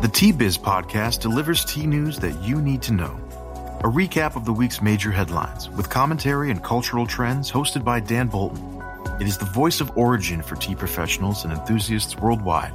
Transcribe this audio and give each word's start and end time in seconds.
The 0.00 0.06
Tea 0.06 0.30
Biz 0.30 0.56
podcast 0.56 1.22
delivers 1.22 1.64
tea 1.64 1.84
news 1.84 2.20
that 2.20 2.40
you 2.40 2.62
need 2.62 2.82
to 2.82 2.92
know. 2.92 3.18
A 3.80 3.88
recap 3.88 4.36
of 4.36 4.44
the 4.44 4.52
week's 4.52 4.80
major 4.80 5.10
headlines 5.10 5.68
with 5.70 5.90
commentary 5.90 6.52
and 6.52 6.62
cultural 6.62 7.04
trends 7.04 7.50
hosted 7.50 7.82
by 7.82 7.98
Dan 7.98 8.28
Bolton. 8.28 8.80
It 9.20 9.26
is 9.26 9.38
the 9.38 9.44
voice 9.46 9.80
of 9.80 9.90
origin 9.98 10.40
for 10.40 10.54
tea 10.54 10.76
professionals 10.76 11.42
and 11.42 11.52
enthusiasts 11.52 12.16
worldwide. 12.16 12.74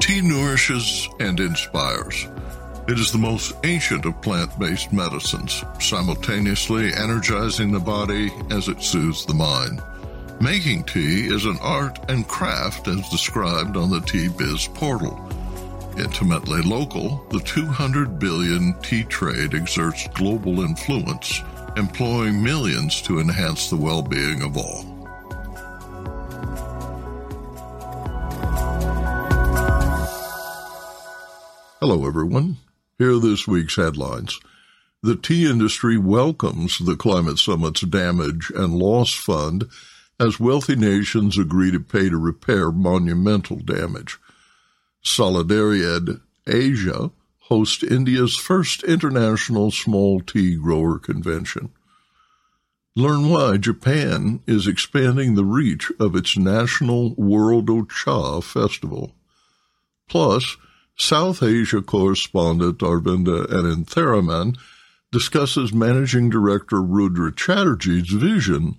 Tea 0.00 0.20
nourishes 0.20 1.08
and 1.18 1.40
inspires. 1.40 2.26
It 2.88 2.98
is 2.98 3.12
the 3.12 3.18
most 3.18 3.54
ancient 3.64 4.04
of 4.04 4.20
plant 4.20 4.50
based 4.58 4.92
medicines, 4.92 5.64
simultaneously 5.80 6.92
energizing 6.92 7.72
the 7.72 7.80
body 7.80 8.30
as 8.50 8.68
it 8.68 8.82
soothes 8.82 9.24
the 9.24 9.32
mind. 9.32 9.80
Making 10.42 10.84
tea 10.84 11.26
is 11.26 11.44
an 11.44 11.58
art 11.60 11.98
and 12.08 12.26
craft 12.26 12.88
as 12.88 13.06
described 13.10 13.76
on 13.76 13.90
the 13.90 14.00
Tea 14.00 14.28
Biz 14.28 14.68
portal. 14.68 15.20
Intimately 15.98 16.62
local, 16.62 17.22
the 17.30 17.40
200 17.40 18.18
billion 18.18 18.72
tea 18.80 19.04
trade 19.04 19.54
exerts 19.54 20.08
global 20.14 20.62
influence, 20.62 21.42
employing 21.76 22.42
millions 22.42 23.02
to 23.02 23.20
enhance 23.20 23.68
the 23.68 23.76
well 23.76 24.00
being 24.00 24.40
of 24.40 24.56
all. 24.56 24.82
Hello, 31.80 32.06
everyone. 32.06 32.56
Here 32.96 33.12
are 33.12 33.20
this 33.20 33.46
week's 33.46 33.76
headlines. 33.76 34.40
The 35.02 35.16
tea 35.16 35.50
industry 35.50 35.98
welcomes 35.98 36.78
the 36.78 36.96
Climate 36.96 37.38
Summit's 37.38 37.82
Damage 37.82 38.50
and 38.56 38.74
Loss 38.74 39.12
Fund 39.12 39.68
as 40.20 40.38
wealthy 40.38 40.76
nations 40.76 41.38
agree 41.38 41.70
to 41.72 41.80
pay 41.80 42.10
to 42.10 42.18
repair 42.18 42.70
monumental 42.70 43.56
damage. 43.56 44.18
Solidaridad 45.02 46.20
Asia 46.46 47.10
hosts 47.38 47.82
India's 47.82 48.36
first 48.36 48.84
international 48.84 49.70
small 49.70 50.20
tea 50.20 50.56
grower 50.56 50.98
convention. 50.98 51.70
Learn 52.94 53.30
why 53.30 53.56
Japan 53.56 54.40
is 54.46 54.66
expanding 54.66 55.34
the 55.34 55.44
reach 55.44 55.90
of 55.98 56.14
its 56.14 56.36
national 56.36 57.14
World 57.14 57.70
O-CHA 57.70 58.40
festival. 58.42 59.14
Plus, 60.06 60.58
South 60.96 61.42
Asia 61.42 61.80
correspondent 61.80 62.78
Aravinda 62.78 63.46
Anantharaman 63.46 64.58
discusses 65.10 65.72
managing 65.72 66.28
director 66.28 66.82
Rudra 66.82 67.32
Chatterjee's 67.32 68.10
vision 68.10 68.76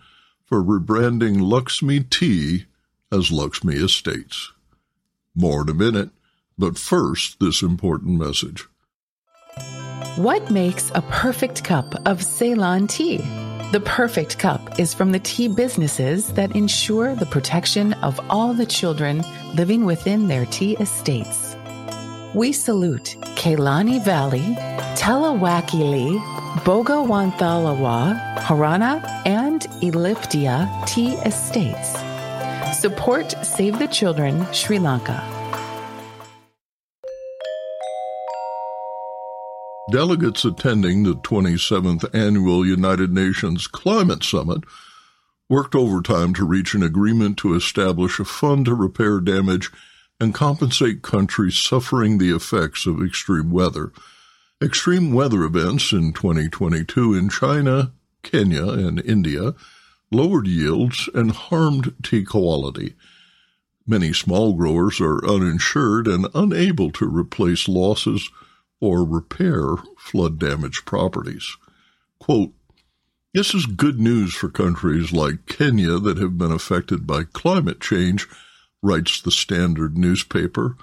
for 0.51 0.61
rebranding 0.61 1.37
Luxmi 1.37 2.09
Tea 2.09 2.65
as 3.09 3.29
Luxmi 3.29 3.81
Estates. 3.81 4.51
More 5.33 5.61
in 5.61 5.69
a 5.69 5.73
minute, 5.73 6.09
but 6.57 6.77
first, 6.77 7.39
this 7.39 7.61
important 7.61 8.19
message. 8.19 8.67
What 10.17 10.51
makes 10.51 10.91
a 10.93 11.03
perfect 11.03 11.63
cup 11.63 11.95
of 12.05 12.21
Ceylon 12.21 12.87
tea? 12.87 13.19
The 13.71 13.81
perfect 13.85 14.39
cup 14.39 14.77
is 14.77 14.93
from 14.93 15.13
the 15.13 15.19
tea 15.19 15.47
businesses 15.47 16.33
that 16.33 16.53
ensure 16.53 17.15
the 17.15 17.27
protection 17.27 17.93
of 18.03 18.19
all 18.29 18.53
the 18.53 18.65
children 18.65 19.23
living 19.55 19.85
within 19.85 20.27
their 20.27 20.45
tea 20.47 20.75
estates. 20.81 21.55
We 22.35 22.51
salute 22.51 23.15
Kelani 23.37 24.03
Valley, 24.03 24.57
Talawakelle, 24.99 26.19
Bogawantalawa, 26.65 28.37
Horana, 28.39 29.01
and 29.25 29.40
Elpitiya 29.81 30.85
Tea 30.87 31.13
Estates. 31.25 31.97
Support 32.79 33.45
Save 33.45 33.79
the 33.79 33.87
Children 33.87 34.45
Sri 34.53 34.79
Lanka. 34.79 35.21
Delegates 39.91 40.45
attending 40.45 41.03
the 41.03 41.15
27th 41.15 42.13
Annual 42.13 42.65
United 42.65 43.11
Nations 43.11 43.67
Climate 43.67 44.23
Summit 44.23 44.63
worked 45.49 45.75
overtime 45.75 46.33
to 46.35 46.45
reach 46.45 46.73
an 46.73 46.81
agreement 46.81 47.37
to 47.37 47.55
establish 47.55 48.19
a 48.19 48.25
fund 48.25 48.65
to 48.65 48.73
repair 48.73 49.19
damage 49.19 49.69
and 50.19 50.33
compensate 50.33 51.01
countries 51.01 51.57
suffering 51.57 52.17
the 52.17 52.33
effects 52.33 52.85
of 52.85 53.03
extreme 53.03 53.51
weather. 53.51 53.91
Extreme 54.63 55.11
weather 55.11 55.43
events 55.43 55.91
in 55.91 56.13
2022 56.13 57.15
in 57.15 57.27
China, 57.27 57.91
Kenya, 58.23 58.67
and 58.69 59.01
India 59.01 59.53
lowered 60.11 60.47
yields 60.47 61.09
and 61.13 61.31
harmed 61.31 61.93
tea 62.03 62.23
quality. 62.23 62.95
Many 63.87 64.13
small 64.13 64.53
growers 64.53 64.99
are 65.01 65.25
uninsured 65.25 66.07
and 66.07 66.27
unable 66.33 66.91
to 66.91 67.05
replace 67.05 67.67
losses 67.67 68.29
or 68.79 69.03
repair 69.03 69.75
flood 69.97 70.39
damaged 70.39 70.85
properties. 70.85 71.55
Quote, 72.19 72.53
this 73.33 73.53
is 73.53 73.65
good 73.65 73.99
news 73.99 74.33
for 74.33 74.49
countries 74.49 75.13
like 75.13 75.45
Kenya 75.45 75.99
that 75.99 76.17
have 76.17 76.37
been 76.37 76.51
affected 76.51 77.07
by 77.07 77.23
climate 77.23 77.79
change, 77.79 78.27
writes 78.81 79.21
the 79.21 79.31
Standard 79.31 79.97
newspaper, 79.97 80.75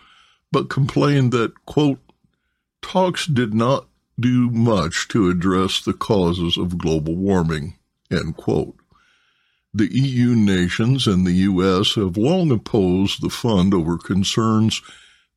but 0.50 0.70
complained 0.70 1.30
that, 1.32 1.66
quote, 1.66 1.98
talks 2.80 3.26
did 3.26 3.52
not 3.52 3.87
do 4.18 4.50
much 4.50 5.08
to 5.08 5.28
address 5.28 5.80
the 5.80 5.92
causes 5.92 6.56
of 6.56 6.78
global 6.78 7.14
warming. 7.14 7.76
The 8.10 9.88
EU 9.90 10.34
nations 10.34 11.06
and 11.06 11.26
the 11.26 11.32
U.S. 11.32 11.94
have 11.94 12.16
long 12.16 12.50
opposed 12.50 13.22
the 13.22 13.30
fund 13.30 13.74
over 13.74 13.98
concerns 13.98 14.82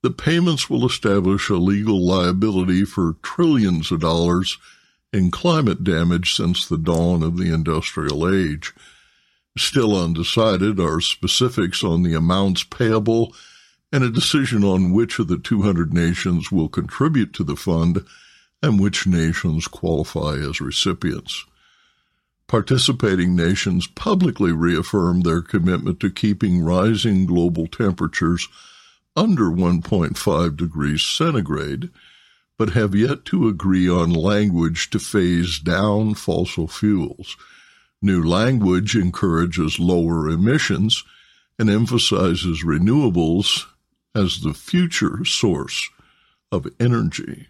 the 0.04 0.10
payments 0.10 0.70
will 0.70 0.86
establish 0.86 1.50
a 1.50 1.56
legal 1.56 2.04
liability 2.04 2.86
for 2.86 3.18
trillions 3.22 3.92
of 3.92 4.00
dollars 4.00 4.58
in 5.14 5.30
climate 5.30 5.84
damage 5.84 6.34
since 6.34 6.68
the 6.68 6.78
dawn 6.78 7.22
of 7.22 7.38
the 7.38 7.54
industrial 7.54 8.28
age. 8.28 8.74
Still 9.58 9.96
undecided 9.96 10.80
are 10.80 11.02
specifics 11.02 11.84
on 11.84 12.02
the 12.02 12.16
amounts 12.16 12.64
payable 12.64 13.36
and 13.92 14.04
a 14.04 14.10
decision 14.10 14.64
on 14.64 14.94
which 14.94 15.20
of 15.20 15.28
the 15.28 15.38
200 15.38 15.94
nations 15.94 16.52
will 16.52 16.70
contribute 16.70 17.34
to 17.34 17.44
the 17.44 17.58
fund 17.58 18.04
and 18.62 18.80
which 18.80 19.08
nations 19.08 19.68
qualify 19.68 20.36
as 20.36 20.62
recipients. 20.62 21.46
Participating 22.48 23.36
nations 23.36 23.88
publicly 23.88 24.52
reaffirmed 24.52 25.24
their 25.24 25.42
commitment 25.42 26.00
to 26.02 26.10
keeping 26.10 26.62
rising 26.62 27.26
global 27.26 27.66
temperatures 27.66 28.48
under 29.16 29.46
1.5 29.46 30.58
degrees 30.58 31.02
centigrade, 31.02 31.90
but 32.58 32.72
have 32.72 32.94
yet 32.94 33.26
to 33.26 33.48
agree 33.48 33.90
on 33.90 34.12
language 34.12 34.90
to 34.90 35.00
phase 35.00 35.60
down 35.60 36.14
fossil 36.14 36.68
fuels. 36.68 37.38
New 38.02 38.24
language 38.24 38.96
encourages 38.96 39.80
lower 39.80 40.28
emissions 40.28 41.04
and 41.58 41.70
emphasizes 41.70 42.64
renewables 42.64 43.66
as 44.14 44.42
the 44.42 44.54
future 44.54 45.24
source 45.24 45.90
of 46.52 46.68
energy, 46.80 47.48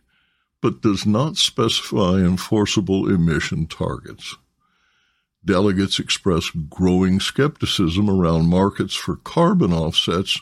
but 0.61 0.81
does 0.81 1.05
not 1.05 1.37
specify 1.37 2.17
enforceable 2.17 3.09
emission 3.09 3.65
targets. 3.65 4.35
Delegates 5.43 5.97
expressed 5.99 6.69
growing 6.69 7.19
skepticism 7.19 8.09
around 8.09 8.47
markets 8.47 8.93
for 8.93 9.15
carbon 9.15 9.73
offsets 9.73 10.39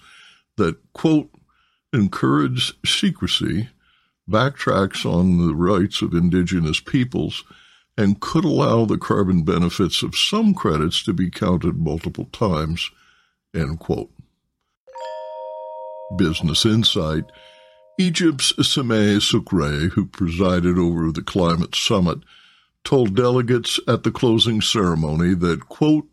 that, 0.57 0.77
quote, 0.93 1.29
encourage 1.93 2.73
secrecy, 2.85 3.69
backtracks 4.29 5.05
on 5.05 5.37
the 5.37 5.55
rights 5.55 6.01
of 6.01 6.13
indigenous 6.13 6.81
peoples, 6.81 7.43
and 7.97 8.19
could 8.19 8.45
allow 8.45 8.85
the 8.85 8.97
carbon 8.97 9.43
benefits 9.43 10.03
of 10.03 10.17
some 10.17 10.53
credits 10.53 11.03
to 11.03 11.13
be 11.13 11.29
counted 11.29 11.77
multiple 11.77 12.25
times, 12.25 12.91
end 13.55 13.79
quote. 13.79 14.11
Business 16.17 16.65
Insight, 16.65 17.25
Egypt's 17.99 18.53
Sameh 18.53 19.19
Shoukry, 19.19 19.91
who 19.91 20.05
presided 20.05 20.77
over 20.77 21.11
the 21.11 21.21
climate 21.21 21.75
summit, 21.75 22.19
told 22.85 23.13
delegates 23.13 23.77
at 23.89 24.03
the 24.03 24.11
closing 24.11 24.61
ceremony 24.61 25.35
that, 25.35 25.67
quote, 25.67 26.07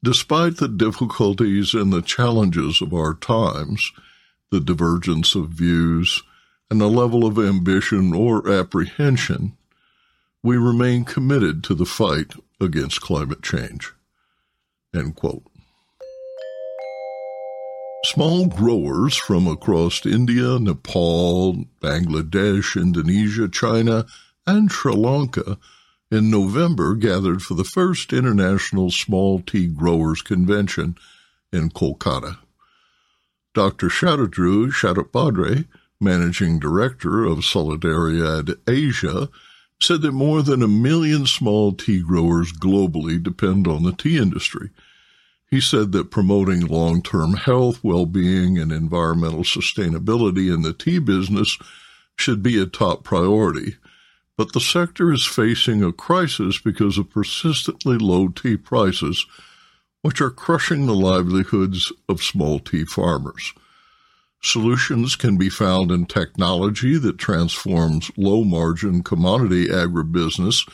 Despite 0.00 0.58
the 0.58 0.68
difficulties 0.68 1.74
and 1.74 1.92
the 1.92 2.02
challenges 2.02 2.80
of 2.80 2.94
our 2.94 3.14
times, 3.14 3.90
the 4.52 4.60
divergence 4.60 5.34
of 5.34 5.48
views, 5.48 6.22
and 6.70 6.80
the 6.80 6.86
level 6.86 7.26
of 7.26 7.36
ambition 7.36 8.14
or 8.14 8.48
apprehension, 8.48 9.56
we 10.44 10.56
remain 10.56 11.04
committed 11.04 11.64
to 11.64 11.74
the 11.74 11.84
fight 11.84 12.34
against 12.60 13.00
climate 13.00 13.42
change. 13.42 13.92
End 14.94 15.16
quote. 15.16 15.47
Small 18.14 18.46
growers 18.46 19.16
from 19.16 19.46
across 19.46 20.06
India, 20.06 20.58
Nepal, 20.58 21.66
Bangladesh, 21.82 22.80
Indonesia, 22.80 23.48
China, 23.48 24.06
and 24.46 24.72
Sri 24.72 24.94
Lanka 24.94 25.58
in 26.10 26.30
November 26.30 26.94
gathered 26.94 27.42
for 27.42 27.52
the 27.52 27.64
first 27.64 28.14
International 28.14 28.90
Small 28.90 29.40
Tea 29.40 29.66
Growers 29.66 30.22
Convention 30.22 30.96
in 31.52 31.68
Kolkata. 31.68 32.38
Dr. 33.52 33.88
Shatadru 33.88 34.72
Chattopadhyay, 34.72 35.66
managing 36.00 36.58
director 36.58 37.26
of 37.26 37.40
Solidaridad 37.40 38.56
Asia, 38.66 39.28
said 39.82 40.00
that 40.00 40.12
more 40.12 40.42
than 40.42 40.62
a 40.62 40.66
million 40.66 41.26
small 41.26 41.72
tea 41.72 42.00
growers 42.00 42.54
globally 42.54 43.22
depend 43.22 43.68
on 43.68 43.82
the 43.82 43.92
tea 43.92 44.16
industry. 44.16 44.70
He 45.50 45.62
said 45.62 45.92
that 45.92 46.10
promoting 46.10 46.66
long 46.66 47.02
term 47.02 47.34
health, 47.34 47.82
well 47.82 48.04
being, 48.04 48.58
and 48.58 48.70
environmental 48.70 49.44
sustainability 49.44 50.52
in 50.52 50.60
the 50.60 50.74
tea 50.74 50.98
business 50.98 51.56
should 52.16 52.42
be 52.42 52.60
a 52.60 52.66
top 52.66 53.02
priority. 53.02 53.76
But 54.36 54.52
the 54.52 54.60
sector 54.60 55.10
is 55.10 55.24
facing 55.24 55.82
a 55.82 55.92
crisis 55.92 56.58
because 56.58 56.98
of 56.98 57.10
persistently 57.10 57.96
low 57.96 58.28
tea 58.28 58.56
prices, 58.58 59.24
which 60.02 60.20
are 60.20 60.30
crushing 60.30 60.86
the 60.86 60.94
livelihoods 60.94 61.92
of 62.08 62.22
small 62.22 62.58
tea 62.58 62.84
farmers. 62.84 63.54
Solutions 64.42 65.16
can 65.16 65.36
be 65.38 65.48
found 65.48 65.90
in 65.90 66.06
technology 66.06 66.98
that 66.98 67.18
transforms 67.18 68.10
low 68.16 68.44
margin 68.44 69.02
commodity 69.02 69.66
agribusiness 69.68 70.68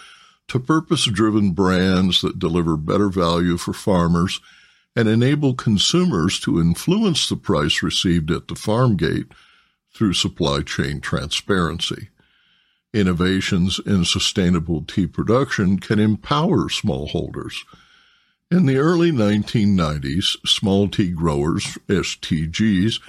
to 0.48 0.58
purpose 0.58 1.06
driven 1.06 1.52
brands 1.52 2.20
that 2.20 2.38
deliver 2.38 2.76
better 2.76 3.08
value 3.08 3.56
for 3.56 3.72
farmers 3.72 4.40
and 4.96 5.08
enable 5.08 5.54
consumers 5.54 6.38
to 6.40 6.60
influence 6.60 7.28
the 7.28 7.36
price 7.36 7.82
received 7.82 8.30
at 8.30 8.48
the 8.48 8.54
farm 8.54 8.96
gate 8.96 9.26
through 9.92 10.12
supply 10.12 10.60
chain 10.60 11.00
transparency. 11.00 12.08
Innovations 12.92 13.80
in 13.84 14.04
sustainable 14.04 14.84
tea 14.84 15.06
production 15.06 15.78
can 15.78 15.98
empower 15.98 16.68
smallholders. 16.68 17.54
In 18.50 18.66
the 18.66 18.76
early 18.76 19.10
1990s, 19.10 20.36
small 20.46 20.88
tea 20.88 21.10
growers, 21.10 21.76
STGs, 21.88 23.00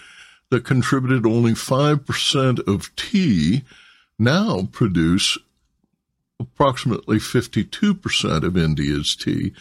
that 0.49 0.65
contributed 0.65 1.25
only 1.25 1.53
5% 1.53 2.67
of 2.67 2.95
tea 2.95 3.63
now 4.17 4.67
produce 4.71 5.37
approximately 6.39 7.17
52% 7.17 8.43
of 8.43 8.57
India's 8.57 9.15
tea, 9.15 9.53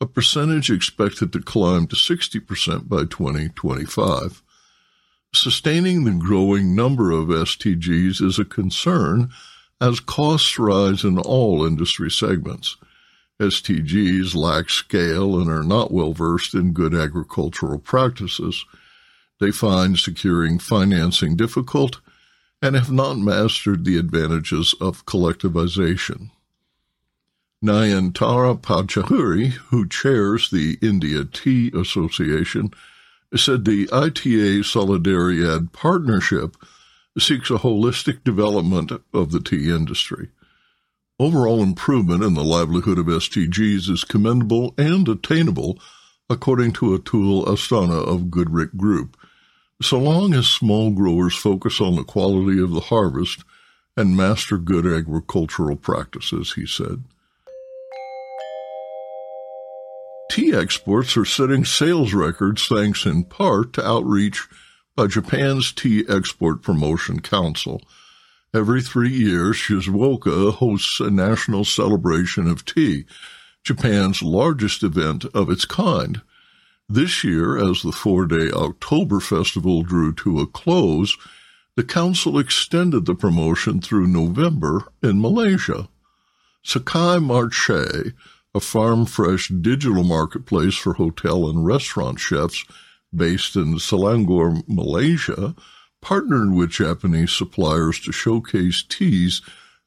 a 0.00 0.06
percentage 0.06 0.70
expected 0.70 1.32
to 1.32 1.40
climb 1.40 1.86
to 1.88 1.96
60% 1.96 2.88
by 2.88 3.04
2025. 3.04 4.42
Sustaining 5.34 6.04
the 6.04 6.12
growing 6.12 6.74
number 6.74 7.10
of 7.10 7.28
STGs 7.28 8.22
is 8.22 8.38
a 8.38 8.44
concern 8.44 9.30
as 9.80 10.00
costs 10.00 10.58
rise 10.58 11.04
in 11.04 11.18
all 11.18 11.66
industry 11.66 12.10
segments. 12.10 12.76
STGs 13.40 14.34
lack 14.34 14.70
scale 14.70 15.40
and 15.40 15.50
are 15.50 15.62
not 15.62 15.92
well 15.92 16.12
versed 16.12 16.54
in 16.54 16.72
good 16.72 16.94
agricultural 16.94 17.78
practices. 17.78 18.64
They 19.40 19.52
find 19.52 19.98
securing 19.98 20.58
financing 20.58 21.36
difficult 21.36 22.00
and 22.60 22.74
have 22.74 22.90
not 22.90 23.18
mastered 23.18 23.84
the 23.84 23.96
advantages 23.96 24.74
of 24.80 25.06
collectivization. 25.06 26.30
Nayantara 27.64 28.60
Palchoudhuri, 28.60 29.48
who 29.48 29.88
chairs 29.88 30.48
the 30.50 30.78
India 30.80 31.24
Tea 31.24 31.72
Association, 31.74 32.70
said 33.34 33.64
the 33.64 33.88
ITA 33.92 34.62
Solidaridad 34.62 35.72
partnership 35.72 36.56
seeks 37.18 37.50
a 37.50 37.54
holistic 37.54 38.22
development 38.22 38.92
of 39.12 39.32
the 39.32 39.40
tea 39.40 39.70
industry. 39.70 40.28
Overall 41.18 41.60
improvement 41.60 42.22
in 42.22 42.34
the 42.34 42.44
livelihood 42.44 42.96
of 42.96 43.06
STGs 43.06 43.90
is 43.90 44.04
commendable 44.04 44.72
and 44.78 45.08
attainable, 45.08 45.80
according 46.30 46.72
to 46.74 46.96
Atul 46.96 47.44
Asthana 47.46 48.06
of 48.06 48.30
Goodricke 48.30 48.76
Group, 48.76 49.16
so 49.82 49.98
long 49.98 50.32
as 50.32 50.46
small 50.46 50.92
growers 50.92 51.34
focus 51.34 51.80
on 51.80 51.96
the 51.96 52.04
quality 52.04 52.60
of 52.62 52.70
the 52.70 52.80
harvest 52.80 53.42
and 53.96 54.16
master 54.16 54.58
good 54.58 54.86
agricultural 54.86 55.74
practices, 55.74 56.52
he 56.52 56.64
said. 56.64 57.02
Tea 60.30 60.54
exports 60.54 61.16
are 61.16 61.24
setting 61.24 61.64
sales 61.64 62.12
records 62.12 62.66
thanks 62.66 63.06
in 63.06 63.24
part 63.24 63.72
to 63.72 63.86
outreach 63.86 64.46
by 64.94 65.06
Japan's 65.06 65.72
Tea 65.72 66.04
Export 66.08 66.62
Promotion 66.62 67.20
Council. 67.20 67.80
Every 68.52 68.82
three 68.82 69.12
years, 69.12 69.56
Shizuoka 69.56 70.52
hosts 70.52 71.00
a 71.00 71.10
national 71.10 71.64
celebration 71.64 72.46
of 72.46 72.64
tea, 72.64 73.06
Japan's 73.64 74.22
largest 74.22 74.82
event 74.82 75.24
of 75.34 75.50
its 75.50 75.64
kind. 75.64 76.20
This 76.88 77.24
year, 77.24 77.58
as 77.58 77.82
the 77.82 77.92
four 77.92 78.26
day 78.26 78.50
October 78.50 79.20
Festival 79.20 79.82
drew 79.82 80.12
to 80.14 80.40
a 80.40 80.46
close, 80.46 81.16
the 81.74 81.84
Council 81.84 82.38
extended 82.38 83.06
the 83.06 83.14
promotion 83.14 83.80
through 83.80 84.06
November 84.06 84.84
in 85.02 85.20
Malaysia. 85.20 85.88
Sakai 86.62 87.18
Marche, 87.18 88.12
a 88.58 88.60
farm 88.60 89.06
fresh 89.06 89.46
digital 89.46 90.02
marketplace 90.02 90.74
for 90.74 90.94
hotel 90.94 91.48
and 91.48 91.64
restaurant 91.64 92.18
chefs 92.18 92.64
based 93.14 93.54
in 93.54 93.76
Selangor, 93.76 94.64
Malaysia, 94.66 95.54
partnered 96.00 96.52
with 96.52 96.70
Japanese 96.70 97.30
suppliers 97.30 98.00
to 98.00 98.10
showcase 98.10 98.82
teas 98.82 99.42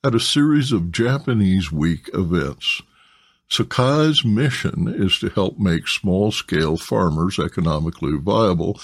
at 0.05 0.15
a 0.15 0.21
series 0.21 0.71
of 0.71 0.89
Japanese 0.89 1.69
Week 1.69 2.09
events. 2.13 2.81
Sakai's 3.49 4.23
mission 4.23 4.87
is 4.87 5.19
to 5.19 5.27
help 5.27 5.59
make 5.59 5.89
small 5.89 6.31
scale 6.31 6.77
farmers 6.77 7.39
economically 7.39 8.17
viable 8.17 8.79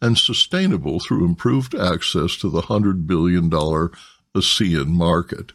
and 0.00 0.16
sustainable 0.16 1.00
through 1.00 1.24
improved 1.24 1.74
access 1.74 2.36
to 2.36 2.48
the 2.48 2.62
$100 2.62 3.08
billion 3.08 3.50
ASEAN 3.50 4.86
market. 4.86 5.50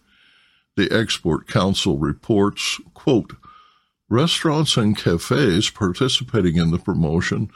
The 0.75 0.91
Export 0.91 1.47
Council 1.47 1.97
reports, 1.97 2.81
quote, 2.93 3.31
Restaurants 4.09 4.77
and 4.77 4.97
cafes 4.97 5.69
participating 5.69 6.55
in 6.55 6.71
the 6.71 6.79
promotion 6.79 7.49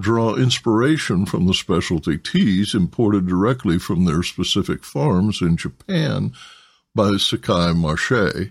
draw 0.00 0.34
inspiration 0.34 1.26
from 1.26 1.46
the 1.46 1.52
specialty 1.52 2.16
teas 2.16 2.74
imported 2.74 3.26
directly 3.26 3.78
from 3.78 4.06
their 4.06 4.22
specific 4.22 4.82
farms 4.82 5.42
in 5.42 5.58
Japan 5.58 6.32
by 6.94 7.16
Sakai 7.18 7.74
Marche 7.74 8.50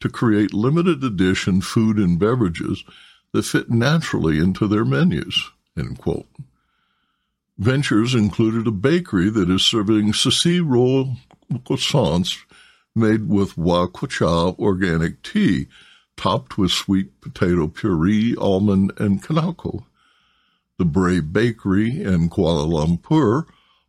to 0.00 0.08
create 0.08 0.54
limited 0.54 1.04
edition 1.04 1.60
food 1.60 1.98
and 1.98 2.18
beverages 2.18 2.82
that 3.32 3.44
fit 3.44 3.70
naturally 3.70 4.38
into 4.38 4.66
their 4.66 4.84
menus. 4.84 5.50
Ventures 7.58 8.14
included 8.14 8.66
a 8.66 8.70
bakery 8.70 9.28
that 9.30 9.50
is 9.50 9.64
serving 9.64 10.12
sisi 10.12 10.62
roll 10.64 11.16
croissants 11.52 12.38
made 12.94 13.28
with 13.28 13.58
Wa 13.58 13.86
kucha 13.86 14.58
organic 14.58 15.22
tea, 15.22 15.66
topped 16.16 16.58
with 16.58 16.70
sweet 16.70 17.20
potato 17.20 17.68
puree, 17.68 18.34
almond, 18.36 18.92
and 18.98 19.22
kinako. 19.22 19.84
The 20.78 20.84
Brave 20.84 21.32
Bakery 21.32 22.02
in 22.02 22.28
Kuala 22.28 22.66
Lumpur 22.68 23.46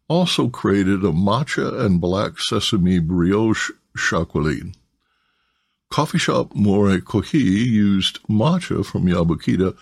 also 0.08 0.48
created 0.48 1.04
a 1.04 1.12
matcha 1.12 1.82
and 1.82 2.00
black 2.00 2.40
sesame 2.40 3.00
brioche 3.00 3.72
shakuelin. 3.98 4.74
Coffee 5.90 6.18
shop 6.18 6.54
More 6.56 6.98
Kohi 7.00 7.66
used 7.66 8.22
matcha 8.24 8.86
from 8.86 9.06
Yabukita 9.06 9.78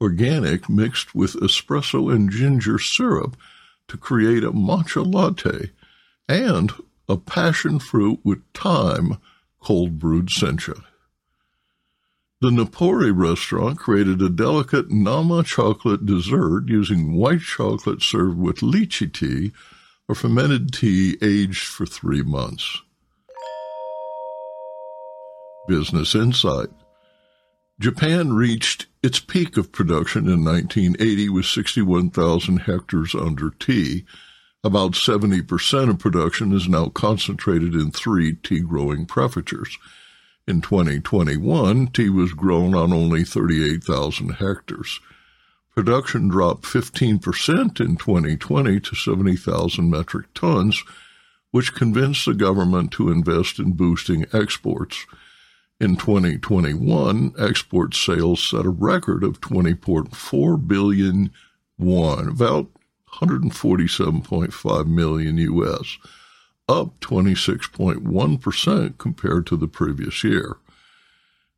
organic 0.00 0.68
mixed 0.68 1.14
with 1.14 1.34
espresso 1.34 2.12
and 2.12 2.30
ginger 2.30 2.78
syrup 2.78 3.36
to 3.88 3.96
create 3.96 4.44
a 4.44 4.52
matcha 4.52 5.04
latte 5.04 5.70
and 6.28 6.72
a 7.08 7.16
passion 7.16 7.78
fruit 7.78 8.20
with 8.24 8.42
thyme 8.54 9.18
cold 9.60 9.98
brewed 9.98 10.28
sencha. 10.28 10.82
The 12.42 12.48
Napori 12.48 13.12
restaurant 13.14 13.78
created 13.78 14.22
a 14.22 14.30
delicate 14.30 14.90
Nama 14.90 15.42
chocolate 15.42 16.06
dessert 16.06 16.68
using 16.68 17.12
white 17.12 17.42
chocolate 17.42 18.00
served 18.00 18.38
with 18.38 18.62
lychee 18.62 19.12
tea 19.12 19.52
or 20.08 20.14
fermented 20.14 20.72
tea 20.72 21.18
aged 21.20 21.64
for 21.64 21.84
three 21.84 22.22
months. 22.22 22.80
Business 25.68 26.14
Insight. 26.14 26.70
Japan 27.78 28.32
reached 28.32 28.86
its 29.02 29.20
peak 29.20 29.58
of 29.58 29.70
production 29.70 30.26
in 30.26 30.42
1980 30.42 31.28
with 31.28 31.44
61,000 31.44 32.56
hectares 32.60 33.14
under 33.14 33.50
tea. 33.50 34.06
About 34.64 34.92
70% 34.92 35.90
of 35.90 35.98
production 35.98 36.54
is 36.54 36.70
now 36.70 36.86
concentrated 36.86 37.74
in 37.74 37.90
three 37.90 38.34
tea 38.36 38.60
growing 38.60 39.04
prefectures. 39.04 39.76
In 40.46 40.60
2021, 40.60 41.88
tea 41.88 42.08
was 42.08 42.32
grown 42.32 42.74
on 42.74 42.92
only 42.92 43.24
38,000 43.24 44.30
hectares. 44.30 45.00
Production 45.74 46.28
dropped 46.28 46.64
15% 46.64 47.80
in 47.80 47.96
2020 47.96 48.80
to 48.80 48.94
70,000 48.94 49.90
metric 49.90 50.26
tons, 50.34 50.82
which 51.52 51.74
convinced 51.74 52.26
the 52.26 52.34
government 52.34 52.90
to 52.92 53.10
invest 53.10 53.58
in 53.58 53.72
boosting 53.72 54.26
exports. 54.32 55.06
In 55.80 55.96
2021, 55.96 57.34
export 57.38 57.94
sales 57.94 58.46
set 58.46 58.66
a 58.66 58.70
record 58.70 59.24
of 59.24 59.40
20.4 59.40 60.68
billion 60.68 61.30
won, 61.78 62.28
about 62.28 62.68
147.5 63.14 64.86
million 64.86 65.38
US, 65.38 65.96
up 66.70 66.98
26.1% 67.00 68.98
compared 68.98 69.46
to 69.46 69.56
the 69.56 69.68
previous 69.68 70.22
year. 70.22 70.56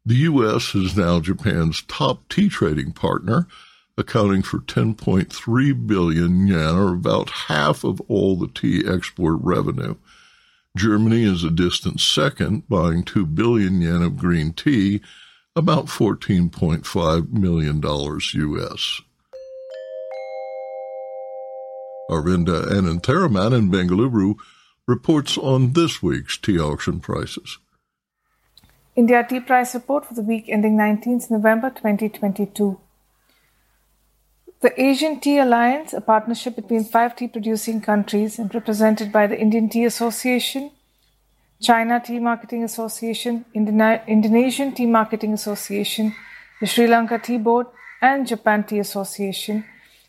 The 0.05 0.17
U.S. 0.17 0.75
is 0.75 0.97
now 0.97 1.21
Japan's 1.21 1.83
top 1.83 2.29
tea 2.29 2.49
trading 2.49 2.93
partner, 2.93 3.47
accounting 3.97 4.43
for 4.43 4.59
10.3 4.59 5.87
billion 5.87 6.47
yen, 6.47 6.75
or 6.75 6.95
about 6.95 7.31
half 7.31 7.85
of 7.85 8.01
all 8.09 8.35
the 8.37 8.49
tea 8.49 8.83
export 8.89 9.39
revenue. 9.43 9.95
Germany 10.77 11.25
is 11.25 11.45
a 11.45 11.51
distant 11.51 12.01
second, 12.01 12.67
buying 12.69 13.05
2 13.05 13.27
billion 13.27 13.81
yen 13.83 14.03
of 14.03 14.17
green 14.17 14.53
tea, 14.55 15.03
about 15.55 15.87
$14.5 15.87 17.33
million 17.33 17.81
US. 17.85 19.03
Aravinda 22.11 22.65
Anantharaman 22.71 23.57
in 23.57 23.71
Bengaluru 23.71 24.35
reports 24.89 25.39
on 25.39 25.75
this 25.75 26.03
week's 26.03 26.37
tea 26.37 26.59
auction 26.59 26.99
prices. 26.99 27.59
India 28.97 29.25
Tea 29.29 29.41
Price 29.41 29.75
Report 29.75 30.05
for 30.05 30.15
the 30.15 30.23
week 30.23 30.47
ending 30.49 30.77
19th 30.77 31.31
November 31.31 31.71
2022. 31.71 32.79
The 34.61 34.81
Asian 34.81 35.21
Tea 35.21 35.39
Alliance, 35.39 35.93
a 35.93 36.01
partnership 36.01 36.57
between 36.57 36.85
five 36.85 37.17
tea 37.17 37.29
producing 37.29 37.81
countries 37.81 38.39
and 38.39 38.55
represented 38.55 39.11
by 39.11 39.27
the 39.27 39.39
Indian 39.39 39.69
Tea 39.69 39.85
Association, 39.85 40.71
China 41.61 42.03
Tea 42.05 42.19
Marketing 42.19 42.65
Association, 42.65 43.45
Indonesian 43.55 44.73
Tea 44.75 44.87
Marketing 44.87 45.33
Association, 45.33 46.15
the 46.61 46.67
Sri 46.67 46.87
Lanka 46.87 47.19
Tea 47.19 47.39
Board, 47.39 47.67
and 48.01 48.27
Japan 48.27 48.65
Tea 48.65 48.81
Association, 48.81 49.65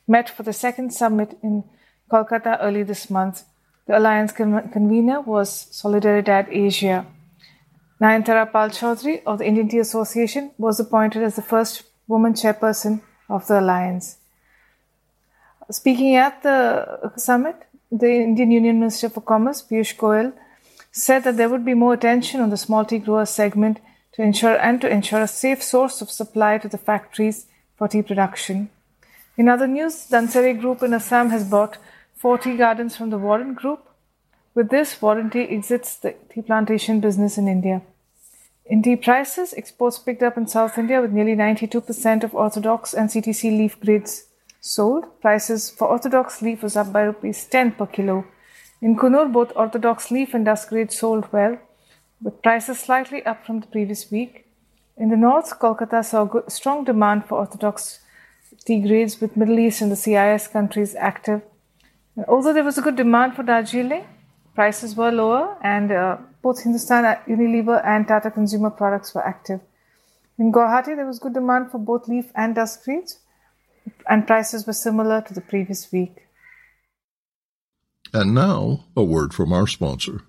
met 0.08 0.30
for 0.30 0.44
the 0.44 0.54
second 0.54 0.94
summit 0.94 1.38
in 1.44 1.64
Kolkata 2.12 2.58
early 2.60 2.84
this 2.84 3.10
month. 3.10 3.44
The 3.86 3.98
alliance 3.98 4.32
convener 4.32 5.22
was 5.22 5.68
Solidaridad 5.72 6.48
Asia. 6.50 7.06
Nayantara 8.02 8.52
Palchoudhuri 8.52 9.24
of 9.26 9.40
the 9.40 9.46
Indian 9.46 9.68
Tea 9.68 9.80
Association 9.80 10.52
was 10.58 10.80
appointed 10.80 11.24
as 11.24 11.36
the 11.36 11.42
first 11.42 11.84
woman 12.08 12.34
chairperson 12.34 13.02
of 13.30 13.48
the 13.48 13.60
alliance. 13.60 14.18
Speaking 15.70 16.16
at 16.16 16.44
the 16.44 17.12
summit, 17.18 17.56
the 17.92 18.12
Indian 18.12 18.52
Union 18.52 18.80
Minister 18.80 19.10
for 19.10 19.22
Commerce, 19.22 19.62
Piyush 19.62 19.96
Goyal, 19.98 20.34
said 20.92 21.24
that 21.24 21.38
there 21.38 21.50
would 21.50 21.66
be 21.66 21.74
more 21.74 21.94
attention 21.94 22.40
on 22.42 22.50
the 22.50 22.58
small 22.58 22.86
tea 22.86 23.00
grower 23.00 23.26
segment 23.26 23.80
to 24.14 24.22
ensure 24.22 24.58
and 24.60 24.80
to 24.82 24.90
ensure 24.90 25.22
a 25.22 25.28
safe 25.28 25.62
source 25.62 26.02
of 26.02 26.12
supply 26.12 26.58
to 26.58 26.68
the 26.68 26.78
factories 26.78 27.48
for 27.78 27.88
tea 27.88 28.02
production. 28.02 28.70
In 29.36 29.50
other 29.50 29.68
news, 29.68 30.08
Dhunseri 30.10 30.60
Group 30.60 30.84
in 30.84 30.94
Assam 30.94 31.32
has 31.32 31.44
bought 31.44 31.78
4 32.24 32.38
tea 32.38 32.56
gardens 32.56 32.96
from 32.96 33.10
the 33.10 33.18
Warren 33.18 33.54
Group. 33.54 33.86
With 34.56 34.70
this, 34.70 35.02
Warren 35.02 35.30
Tea 35.30 35.42
exits 35.42 35.98
the 35.98 36.16
tea 36.34 36.42
plantation 36.42 37.02
business 37.02 37.38
in 37.38 37.50
India. 37.50 37.82
In 38.66 38.82
tea 38.82 38.96
prices, 38.96 39.54
exports 39.58 40.00
picked 40.00 40.24
up 40.24 40.38
in 40.38 40.48
South 40.48 40.78
India 40.78 41.02
with 41.02 41.12
nearly 41.12 41.36
92% 41.36 42.24
of 42.24 42.34
orthodox 42.34 42.94
and 42.94 43.10
CTC 43.10 43.58
leaf 43.58 43.78
grades 43.78 44.28
sold. 44.62 45.04
Prices 45.20 45.70
for 45.70 45.90
orthodox 45.90 46.42
leaf 46.42 46.64
was 46.64 46.78
up 46.78 46.94
by 46.94 47.02
rupees 47.02 47.44
10 47.44 47.74
per 47.74 47.88
kilo. 47.88 48.24
In 48.82 48.96
Coonoor, 48.96 49.30
both 49.30 49.52
orthodox 49.58 50.10
leaf 50.10 50.34
and 50.34 50.46
dust 50.46 50.70
grades 50.70 50.98
sold 50.98 51.28
well, 51.34 51.60
with 52.22 52.42
prices 52.42 52.80
slightly 52.80 53.26
up 53.26 53.46
from 53.46 53.60
the 53.60 53.68
previous 53.68 54.10
week. 54.10 54.46
In 54.96 55.10
the 55.10 55.18
north, 55.18 55.60
Kolkata 55.60 56.06
saw 56.06 56.24
good, 56.24 56.50
strong 56.50 56.86
demand 56.86 57.26
for 57.26 57.40
orthodox 57.40 58.00
tea 58.64 58.80
grades, 58.80 59.20
with 59.20 59.36
Middle 59.36 59.60
East 59.60 59.82
and 59.82 59.92
the 59.92 59.98
CIS 59.98 60.48
countries 60.48 60.96
active. 60.96 61.42
And 62.16 62.26
although 62.28 62.54
there 62.54 62.64
was 62.64 62.78
a 62.78 62.82
good 62.82 62.96
demand 62.96 63.36
for 63.36 63.44
Darjeeling, 63.44 64.06
prices 64.54 64.96
were 64.96 65.12
lower, 65.12 65.58
and 65.64 65.92
uh, 65.92 66.18
both 66.42 66.64
Hindustan 66.64 67.04
Unilever 67.28 67.84
and 67.86 68.08
Tata 68.08 68.30
Consumer 68.30 68.70
Products 68.70 69.16
were 69.16 69.26
active. 69.26 69.62
In 70.38 70.52
Guwahati, 70.52 70.96
there 70.96 71.06
was 71.06 71.20
good 71.20 71.34
demand 71.34 71.72
for 71.72 71.78
both 71.80 72.08
leaf 72.08 72.32
and 72.36 72.56
dust 72.56 72.84
grades, 72.84 73.20
and 74.08 74.28
prices 74.28 74.66
were 74.66 74.74
similar 74.74 75.22
to 75.22 75.34
the 75.34 75.42
previous 75.42 75.92
week. 75.92 76.28
And 78.14 78.36
now, 78.36 78.86
a 78.96 79.04
word 79.04 79.34
from 79.34 79.52
our 79.52 79.68
sponsor. 79.68 80.22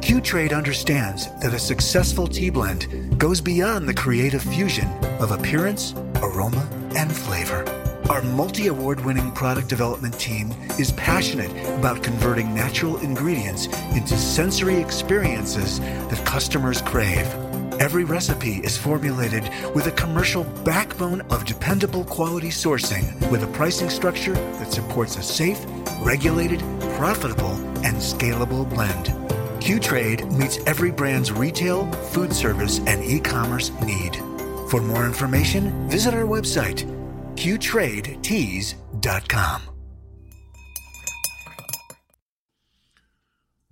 Q-Trade 0.00 0.52
understands 0.52 1.28
that 1.40 1.54
a 1.54 1.58
successful 1.58 2.26
tea 2.26 2.50
blend 2.50 3.18
goes 3.18 3.40
beyond 3.40 3.88
the 3.88 3.94
creative 3.94 4.42
fusion 4.42 4.88
of 5.20 5.30
appearance, 5.30 5.94
aroma, 6.16 6.68
and 6.96 7.10
flavor. 7.10 7.81
Our 8.10 8.22
multi 8.22 8.66
award 8.66 9.04
winning 9.04 9.30
product 9.32 9.68
development 9.68 10.18
team 10.18 10.50
is 10.78 10.92
passionate 10.92 11.50
about 11.78 12.02
converting 12.02 12.54
natural 12.54 12.98
ingredients 12.98 13.66
into 13.94 14.16
sensory 14.16 14.76
experiences 14.76 15.80
that 15.80 16.22
customers 16.26 16.82
crave. 16.82 17.26
Every 17.80 18.04
recipe 18.04 18.56
is 18.56 18.76
formulated 18.76 19.48
with 19.74 19.86
a 19.86 19.92
commercial 19.92 20.44
backbone 20.64 21.20
of 21.30 21.44
dependable 21.44 22.04
quality 22.04 22.48
sourcing 22.48 23.30
with 23.30 23.44
a 23.44 23.46
pricing 23.48 23.88
structure 23.88 24.34
that 24.34 24.72
supports 24.72 25.16
a 25.16 25.22
safe, 25.22 25.64
regulated, 26.00 26.60
profitable, 26.96 27.54
and 27.84 27.96
scalable 27.96 28.68
blend. 28.68 29.14
Q-Trade 29.62 30.30
meets 30.32 30.58
every 30.66 30.90
brand's 30.90 31.32
retail, 31.32 31.90
food 32.10 32.32
service, 32.32 32.80
and 32.86 33.02
e-commerce 33.04 33.70
need. 33.80 34.16
For 34.68 34.80
more 34.82 35.06
information, 35.06 35.88
visit 35.88 36.14
our 36.14 36.24
website, 36.24 36.84
qtradeteas.com. 37.42 39.62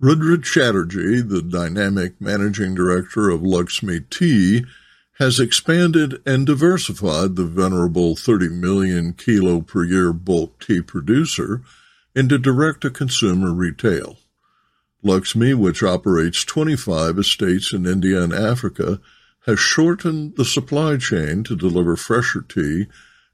Rudra 0.01 0.41
Chatterjee, 0.41 1.21
the 1.21 1.41
dynamic 1.41 2.19
managing 2.19 2.75
director 2.75 3.29
of 3.29 3.39
Luxmi 3.39 4.09
Tea, 4.09 4.65
has 5.19 5.39
expanded 5.39 6.21
and 6.25 6.45
diversified 6.45 7.37
the 7.37 7.45
venerable 7.45 8.17
30 8.17 8.49
million 8.49 9.13
kilo 9.13 9.61
per 9.61 9.85
year 9.85 10.11
bulk 10.11 10.59
tea 10.59 10.81
producer 10.81 11.61
into 12.13 12.37
direct 12.37 12.81
to 12.81 12.89
consumer 12.89 13.53
retail. 13.53 14.17
Luxmi, 15.01 15.55
which 15.55 15.81
operates 15.81 16.43
25 16.43 17.19
estates 17.19 17.71
in 17.71 17.85
India 17.85 18.21
and 18.21 18.33
Africa, 18.33 18.99
has 19.45 19.61
shortened 19.61 20.35
the 20.35 20.43
supply 20.43 20.97
chain 20.97 21.45
to 21.45 21.55
deliver 21.55 21.95
fresher 21.95 22.41
tea 22.41 22.87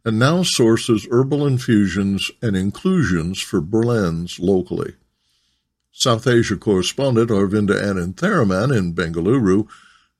and 0.07 0.19
now 0.19 0.41
sources 0.41 1.05
herbal 1.11 1.45
infusions 1.45 2.31
and 2.41 2.55
inclusions 2.55 3.41
for 3.41 3.59
blends 3.59 4.39
locally. 4.39 4.93
South 5.91 6.25
Asia 6.25 6.55
correspondent 6.55 7.29
Aravinda 7.29 7.75
Anantharaman 7.75 8.73
in 8.73 8.93
Bengaluru 8.93 9.67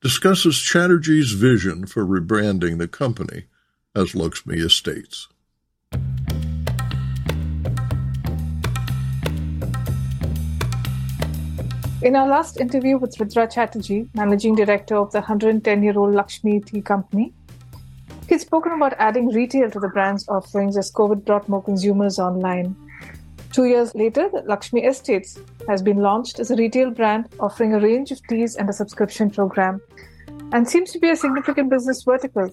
discusses 0.01 0.57
Chatterjee's 0.57 1.31
vision 1.31 1.85
for 1.85 2.05
rebranding 2.05 2.79
the 2.79 2.87
company 2.89 3.45
as 3.95 4.11
Luxmi 4.11 4.57
Estates. 4.57 5.29
In 12.01 12.17
our 12.17 12.27
last 12.27 12.59
interview 12.59 12.97
with 12.97 13.17
Rudra 13.21 13.47
Chatterjee, 13.47 14.09
managing 14.13 14.55
director 14.55 14.97
of 14.97 15.13
the 15.13 15.19
110 15.19 15.81
year 15.81 15.97
old 15.97 16.13
Luxmi 16.13 16.65
Tea 16.65 16.81
Company, 16.81 17.33
he'd 18.27 18.41
spoken 18.41 18.73
about 18.73 18.93
adding 18.97 19.29
retail 19.29 19.69
to 19.71 19.79
the 19.79 19.89
brand's 19.89 20.27
offerings 20.27 20.77
as 20.77 20.91
COVID 20.91 21.25
brought 21.25 21.47
more 21.49 21.63
consumers 21.63 22.19
online. 22.19 22.75
Two 23.51 23.65
years 23.65 23.95
later, 23.95 24.29
Luxmi 24.47 24.87
Estates 24.87 25.39
has 25.67 25.81
been 25.81 25.97
launched 25.97 26.39
as 26.39 26.51
a 26.51 26.55
retail 26.55 26.91
brand 26.91 27.27
offering 27.39 27.73
a 27.73 27.79
range 27.79 28.11
of 28.11 28.21
teas 28.27 28.55
and 28.55 28.69
a 28.69 28.73
subscription 28.73 29.31
program 29.31 29.81
and 30.51 30.67
seems 30.67 30.91
to 30.91 30.99
be 30.99 31.09
a 31.09 31.15
significant 31.15 31.69
business 31.69 32.03
vertical. 32.03 32.49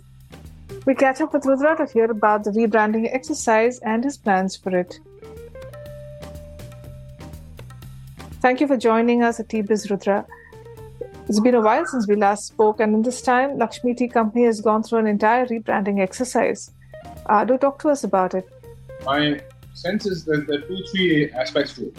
We 0.86 0.94
catch 0.94 1.20
up 1.20 1.32
with 1.32 1.46
Rudra 1.46 1.76
to 1.76 1.92
hear 1.92 2.10
about 2.10 2.44
the 2.44 2.50
rebranding 2.50 3.12
exercise 3.12 3.78
and 3.80 4.04
his 4.04 4.16
plans 4.16 4.56
for 4.56 4.76
it. 4.76 4.98
Thank 8.40 8.60
you 8.60 8.66
for 8.66 8.76
joining 8.76 9.22
us 9.22 9.40
at 9.40 9.48
Tea 9.48 9.62
Biz 9.62 9.90
Rudra. 9.90 10.26
It's 11.26 11.40
been 11.40 11.54
a 11.54 11.60
while 11.60 11.86
since 11.86 12.06
we 12.06 12.16
last 12.16 12.48
spoke, 12.48 12.80
and 12.80 12.94
in 12.94 13.00
this 13.00 13.22
time, 13.22 13.56
Luxmi 13.58 13.96
Tea 13.96 14.08
Company 14.08 14.44
has 14.44 14.60
gone 14.60 14.82
through 14.82 14.98
an 14.98 15.06
entire 15.06 15.46
rebranding 15.46 15.98
exercise. 16.00 16.70
Uh, 17.24 17.46
do 17.46 17.56
talk 17.56 17.78
to 17.78 17.88
us 17.88 18.04
about 18.04 18.34
it. 18.34 18.46
My 19.06 19.40
sense 19.72 20.04
is 20.04 20.26
that 20.26 20.46
there 20.46 20.58
are 20.58 20.62
two, 20.62 20.82
three 20.92 21.32
aspects 21.32 21.76
to 21.76 21.86
it. 21.86 21.98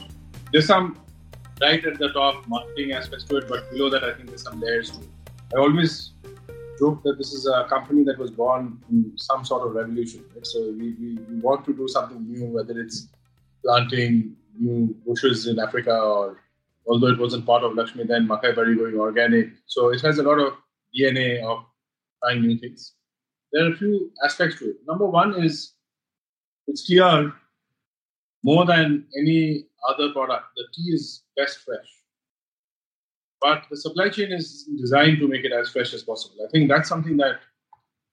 There's 0.51 0.67
some 0.67 0.99
right 1.59 1.83
at 1.83 1.97
the 1.97 2.09
top 2.09 2.47
marketing 2.47 2.91
aspects 2.91 3.25
to 3.25 3.37
it, 3.37 3.47
but 3.49 3.71
below 3.71 3.89
that, 3.89 4.03
I 4.03 4.13
think 4.13 4.29
there's 4.29 4.43
some 4.43 4.61
layers 4.61 4.91
to 4.91 4.99
it. 4.99 5.09
I 5.55 5.57
always 5.57 6.11
joke 6.77 7.01
that 7.03 7.17
this 7.17 7.33
is 7.33 7.47
a 7.47 7.65
company 7.67 8.03
that 8.03 8.19
was 8.19 8.29
born 8.29 8.77
in 8.91 9.11
some 9.15 9.43
sort 9.43 9.67
of 9.67 9.73
revolution. 9.73 10.23
Right? 10.35 10.45
So 10.45 10.71
we, 10.77 10.93
we, 10.99 11.17
we 11.29 11.39
want 11.39 11.65
to 11.65 11.73
do 11.73 11.87
something 11.87 12.23
new, 12.31 12.45
whether 12.45 12.79
it's 12.79 13.07
planting 13.63 14.35
new 14.59 14.95
bushes 15.03 15.47
in 15.47 15.57
Africa 15.57 15.99
or 15.99 16.43
although 16.87 17.07
it 17.07 17.19
wasn't 17.19 17.45
part 17.45 17.63
of 17.63 17.73
Luxmi 17.73 18.07
then, 18.07 18.27
Makaibari 18.27 18.77
going 18.77 18.95
organic. 18.95 19.49
So 19.67 19.89
it 19.89 20.01
has 20.01 20.17
a 20.17 20.23
lot 20.23 20.39
of 20.39 20.53
DNA 20.97 21.43
of 21.43 21.65
trying 22.23 22.41
new 22.41 22.57
things. 22.57 22.93
There 23.51 23.65
are 23.65 23.73
a 23.73 23.77
few 23.77 24.11
aspects 24.23 24.59
to 24.59 24.71
it. 24.71 24.77
Number 24.87 25.05
one 25.05 25.43
is 25.43 25.73
it's 26.67 26.85
clear 26.85 27.33
more 28.43 28.65
than 28.65 29.05
any 29.17 29.65
other 29.89 30.11
product, 30.11 30.45
the 30.55 30.65
tea 30.75 30.91
is 30.91 31.23
best 31.35 31.59
fresh. 31.59 31.87
But 33.41 33.63
the 33.69 33.77
supply 33.77 34.09
chain 34.09 34.31
is 34.31 34.69
designed 34.77 35.19
to 35.19 35.27
make 35.27 35.45
it 35.45 35.51
as 35.51 35.69
fresh 35.69 35.93
as 35.93 36.03
possible. 36.03 36.37
I 36.45 36.49
think 36.51 36.69
that's 36.69 36.89
something 36.89 37.17
that 37.17 37.39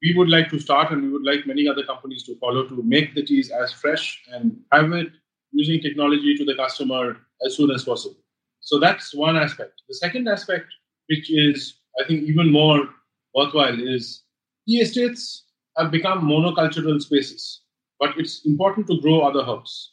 we 0.02 0.14
would 0.16 0.28
like 0.28 0.48
to 0.50 0.58
start 0.58 0.90
and 0.90 1.02
we 1.02 1.10
would 1.10 1.24
like 1.24 1.46
many 1.46 1.68
other 1.68 1.84
companies 1.84 2.22
to 2.24 2.36
follow 2.38 2.66
to 2.66 2.82
make 2.82 3.14
the 3.14 3.22
teas 3.22 3.50
as 3.50 3.72
fresh 3.72 4.22
and 4.32 4.58
have 4.72 4.92
it 4.92 5.08
using 5.52 5.80
technology 5.80 6.34
to 6.34 6.44
the 6.44 6.54
customer 6.54 7.18
as 7.46 7.56
soon 7.56 7.70
as 7.70 7.84
possible. 7.84 8.21
So 8.62 8.78
that's 8.78 9.14
one 9.14 9.36
aspect. 9.36 9.82
The 9.88 9.94
second 9.94 10.28
aspect, 10.28 10.66
which 11.08 11.30
is 11.30 11.74
I 12.00 12.04
think 12.06 12.22
even 12.24 12.50
more 12.50 12.88
worthwhile, 13.34 13.78
is 13.78 14.22
tea 14.66 14.80
estates 14.80 15.44
have 15.76 15.90
become 15.90 16.22
monocultural 16.22 17.00
spaces, 17.00 17.62
but 17.98 18.16
it's 18.18 18.46
important 18.46 18.86
to 18.86 19.00
grow 19.00 19.20
other 19.20 19.44
herbs, 19.48 19.92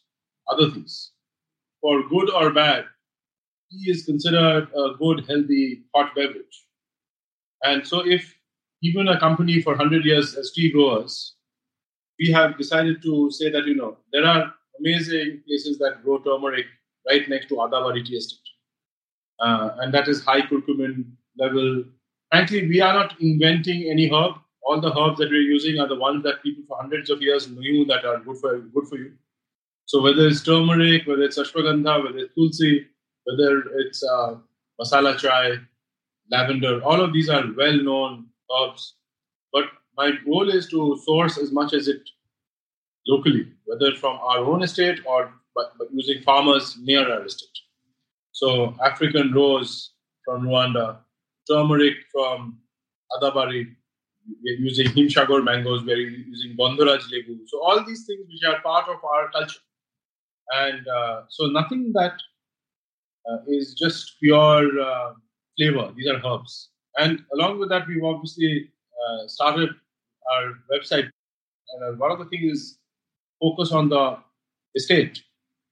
other 0.49 0.69
things. 0.69 1.11
For 1.81 2.07
good 2.09 2.29
or 2.29 2.51
bad, 2.51 2.85
tea 3.71 3.91
is 3.91 4.05
considered 4.05 4.67
a 4.75 4.95
good, 4.99 5.25
healthy, 5.27 5.83
hot 5.95 6.13
beverage. 6.15 6.65
And 7.63 7.85
so, 7.87 8.05
if 8.07 8.35
even 8.83 9.07
a 9.07 9.19
company 9.19 9.61
for 9.61 9.73
100 9.73 10.05
years 10.05 10.35
as 10.35 10.51
tea 10.51 10.71
growers, 10.71 11.35
we 12.19 12.31
have 12.31 12.57
decided 12.57 13.01
to 13.01 13.31
say 13.31 13.49
that, 13.49 13.65
you 13.65 13.75
know, 13.75 13.97
there 14.11 14.25
are 14.25 14.53
amazing 14.79 15.41
places 15.47 15.77
that 15.79 16.03
grow 16.03 16.19
turmeric 16.19 16.65
right 17.09 17.27
next 17.29 17.47
to 17.47 17.55
Adabari 17.55 18.05
tea 18.05 18.17
estate. 18.17 18.39
Uh, 19.39 19.69
and 19.79 19.93
that 19.93 20.07
is 20.07 20.23
high 20.23 20.41
curcumin 20.41 21.05
level. 21.37 21.83
Frankly, 22.31 22.67
we 22.67 22.81
are 22.81 22.93
not 22.93 23.15
inventing 23.19 23.89
any 23.89 24.07
herb. 24.07 24.35
All 24.63 24.79
the 24.81 24.97
herbs 24.99 25.17
that 25.19 25.29
we're 25.29 25.41
using 25.41 25.79
are 25.79 25.87
the 25.87 25.95
ones 25.95 26.23
that 26.23 26.43
people 26.43 26.63
for 26.67 26.77
hundreds 26.77 27.09
of 27.09 27.21
years 27.21 27.47
knew 27.49 27.85
that 27.85 28.05
are 28.05 28.19
good 28.19 28.37
for 28.37 28.59
good 28.59 28.87
for 28.87 28.97
you. 28.97 29.13
So 29.85 30.01
whether 30.01 30.27
it's 30.27 30.43
turmeric, 30.43 31.07
whether 31.07 31.23
it's 31.23 31.39
ashwagandha, 31.39 32.03
whether 32.03 32.19
it's 32.19 32.35
tulsi, 32.35 32.85
whether 33.23 33.63
it's 33.79 34.03
uh, 34.03 34.35
masala 34.79 35.17
chai, 35.17 35.57
lavender, 36.29 36.81
all 36.83 37.01
of 37.01 37.13
these 37.13 37.29
are 37.29 37.43
well-known 37.57 38.27
herbs. 38.55 38.95
But 39.51 39.65
my 39.97 40.11
goal 40.25 40.49
is 40.49 40.67
to 40.69 40.99
source 41.03 41.39
as 41.39 41.51
much 41.51 41.73
as 41.73 41.87
it 41.87 42.01
locally, 43.07 43.47
whether 43.65 43.95
from 43.95 44.17
our 44.17 44.39
own 44.39 44.61
estate 44.61 44.99
or 45.05 45.33
but, 45.55 45.73
but 45.79 45.87
using 45.91 46.21
farmers 46.21 46.77
near 46.81 47.11
our 47.11 47.25
estate. 47.25 47.57
So 48.39 48.73
African 48.81 49.33
rose 49.33 49.91
from 50.23 50.43
Rwanda, 50.43 50.99
turmeric 51.49 51.97
from 52.09 52.57
Adabari, 53.11 53.75
we're 54.43 54.59
using 54.59 54.87
Himsagar 54.87 55.43
mangoes, 55.43 55.83
we're 55.83 55.97
using 55.97 56.55
Bondharaj 56.55 57.01
legu. 57.11 57.37
So 57.47 57.61
all 57.61 57.83
these 57.85 58.05
things 58.05 58.25
which 58.29 58.45
are 58.47 58.61
part 58.61 58.87
of 58.87 59.03
our 59.03 59.29
culture. 59.31 59.59
And 60.53 60.87
uh, 60.87 61.23
so 61.27 61.47
nothing 61.47 61.91
that 61.95 62.13
uh, 63.29 63.39
is 63.49 63.73
just 63.73 64.17
pure 64.21 64.79
uh, 64.79 65.13
flavor. 65.57 65.91
These 65.97 66.07
are 66.07 66.25
herbs. 66.25 66.69
And 66.97 67.19
along 67.33 67.59
with 67.59 67.67
that, 67.69 67.89
we've 67.89 68.05
obviously 68.05 68.71
uh, 69.03 69.27
started 69.27 69.69
our 70.31 70.53
website. 70.71 71.09
And 71.73 71.83
uh, 71.83 71.97
one 71.97 72.11
of 72.11 72.19
the 72.19 72.25
things 72.25 72.53
is 72.53 72.77
focus 73.41 73.73
on 73.73 73.89
the 73.89 74.17
estate. 74.75 75.21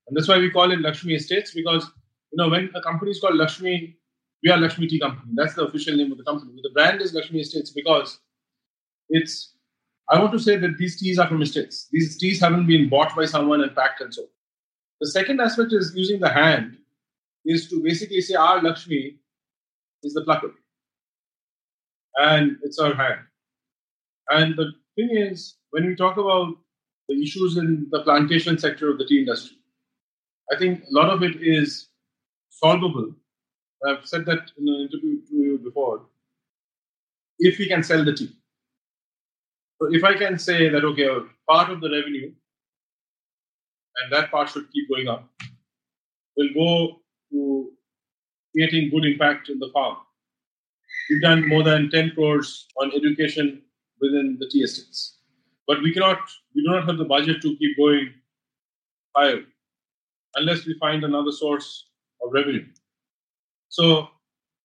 And 0.08 0.17
that's 0.17 0.27
why 0.27 0.38
we 0.38 0.49
call 0.49 0.71
it 0.71 0.80
Luxmi 0.80 1.15
Estates 1.15 1.53
because, 1.53 1.89
know, 2.38 2.50
when 2.50 2.69
a 2.76 2.82
company 2.82 3.12
is 3.12 3.19
called 3.19 3.36
Luxmi, 3.36 3.95
we 4.43 4.52
are 4.52 4.58
Luxmi 4.58 4.88
Tea 4.88 5.00
Company. 5.00 5.32
That's 5.36 5.56
the 5.56 5.65
official 5.65 5.95
name 5.95 6.12
of 6.12 6.17
the 6.17 6.23
company. 6.23 6.54
The 6.62 6.69
brand 6.73 7.02
is 7.02 7.13
Luxmi 7.13 7.41
Estates 7.41 7.71
because 7.71 8.19
it's, 9.10 9.56
I 10.10 10.19
want 10.19 10.32
to 10.34 10.39
say 10.39 10.58
that 10.58 10.78
these 10.78 11.00
teas 11.00 11.19
are 11.19 11.28
from 11.28 11.41
estates. 11.41 11.88
These 11.91 12.17
teas 12.17 12.39
haven't 12.39 12.67
been 12.67 12.89
bought 12.89 13.15
by 13.15 13.26
someone 13.26 13.62
and 13.62 13.76
packed 13.76 14.02
and 14.02 14.13
so. 14.13 14.23
The 15.02 15.08
second 15.08 15.41
aspect 15.41 15.73
is 15.73 15.93
using 15.95 16.19
the 16.19 16.30
hand 16.30 16.78
is 17.45 17.69
to 17.69 17.82
basically 17.84 18.21
say 18.21 18.36
our 18.36 18.62
Lakshmi 18.62 19.17
is 20.04 20.13
the 20.13 20.23
plucker. 20.23 20.52
And 22.15 22.58
it's 22.63 22.80
our 22.80 22.93
hand. 22.93 23.19
And 24.30 24.56
the 24.56 24.71
thing 24.95 25.10
is, 25.12 25.56
when 25.71 25.86
we 25.86 25.95
talk 25.95 26.17
about 26.17 26.56
the 27.08 27.21
issues 27.21 27.58
in 27.58 27.88
the 27.91 28.02
plantation 28.04 28.58
sector 28.58 28.91
of 28.91 28.97
the 28.97 29.06
tea 29.06 29.19
industry, 29.19 29.58
I 30.52 30.58
think 30.58 30.82
a 30.82 30.93
lot 30.93 31.10
of 31.10 31.23
it 31.23 31.38
is 31.41 31.89
solvable. 32.63 33.11
I've 33.87 34.05
said 34.05 34.25
that 34.25 34.51
in 34.57 34.67
an 34.67 34.89
interview 34.89 35.21
to 35.27 35.35
you 35.35 35.57
before. 35.59 36.01
If 37.39 37.59
we 37.59 37.67
can 37.67 37.83
sell 37.83 38.03
the 38.03 38.13
tea. 38.13 38.35
So 39.79 39.89
if 39.91 40.03
I 40.03 40.15
can 40.15 40.39
say 40.39 40.69
that, 40.69 40.83
okay, 40.83 41.07
part 41.47 41.69
of 41.69 41.81
the 41.81 41.89
revenue, 41.91 42.31
and 43.97 44.11
that 44.11 44.31
part 44.31 44.49
should 44.49 44.71
keep 44.71 44.89
going 44.89 45.07
up, 45.07 45.29
will 46.35 46.49
go 46.53 46.99
to 47.31 47.71
creating 48.53 48.89
good 48.89 49.05
impact 49.05 49.49
in 49.49 49.59
the 49.59 49.69
farm. 49.73 49.97
We've 51.09 51.21
done 51.21 51.47
more 51.47 51.63
than 51.63 51.89
10 51.91 52.11
crores 52.15 52.67
on 52.81 52.91
education 52.93 53.61
within 54.01 54.37
the 54.39 54.45
estates. 54.59 55.19
But 55.67 55.81
we 55.83 55.93
cannot, 55.93 56.19
we 56.55 56.63
do 56.63 56.71
not 56.71 56.87
have 56.87 56.97
the 56.97 57.05
budget 57.05 57.41
to 57.43 57.55
keep 57.57 57.77
going 57.77 58.13
higher 59.15 59.43
unless 60.35 60.65
we 60.65 60.77
find 60.79 61.03
another 61.03 61.31
source 61.31 61.87
of 62.21 62.32
revenue. 62.32 62.65
So 63.69 64.08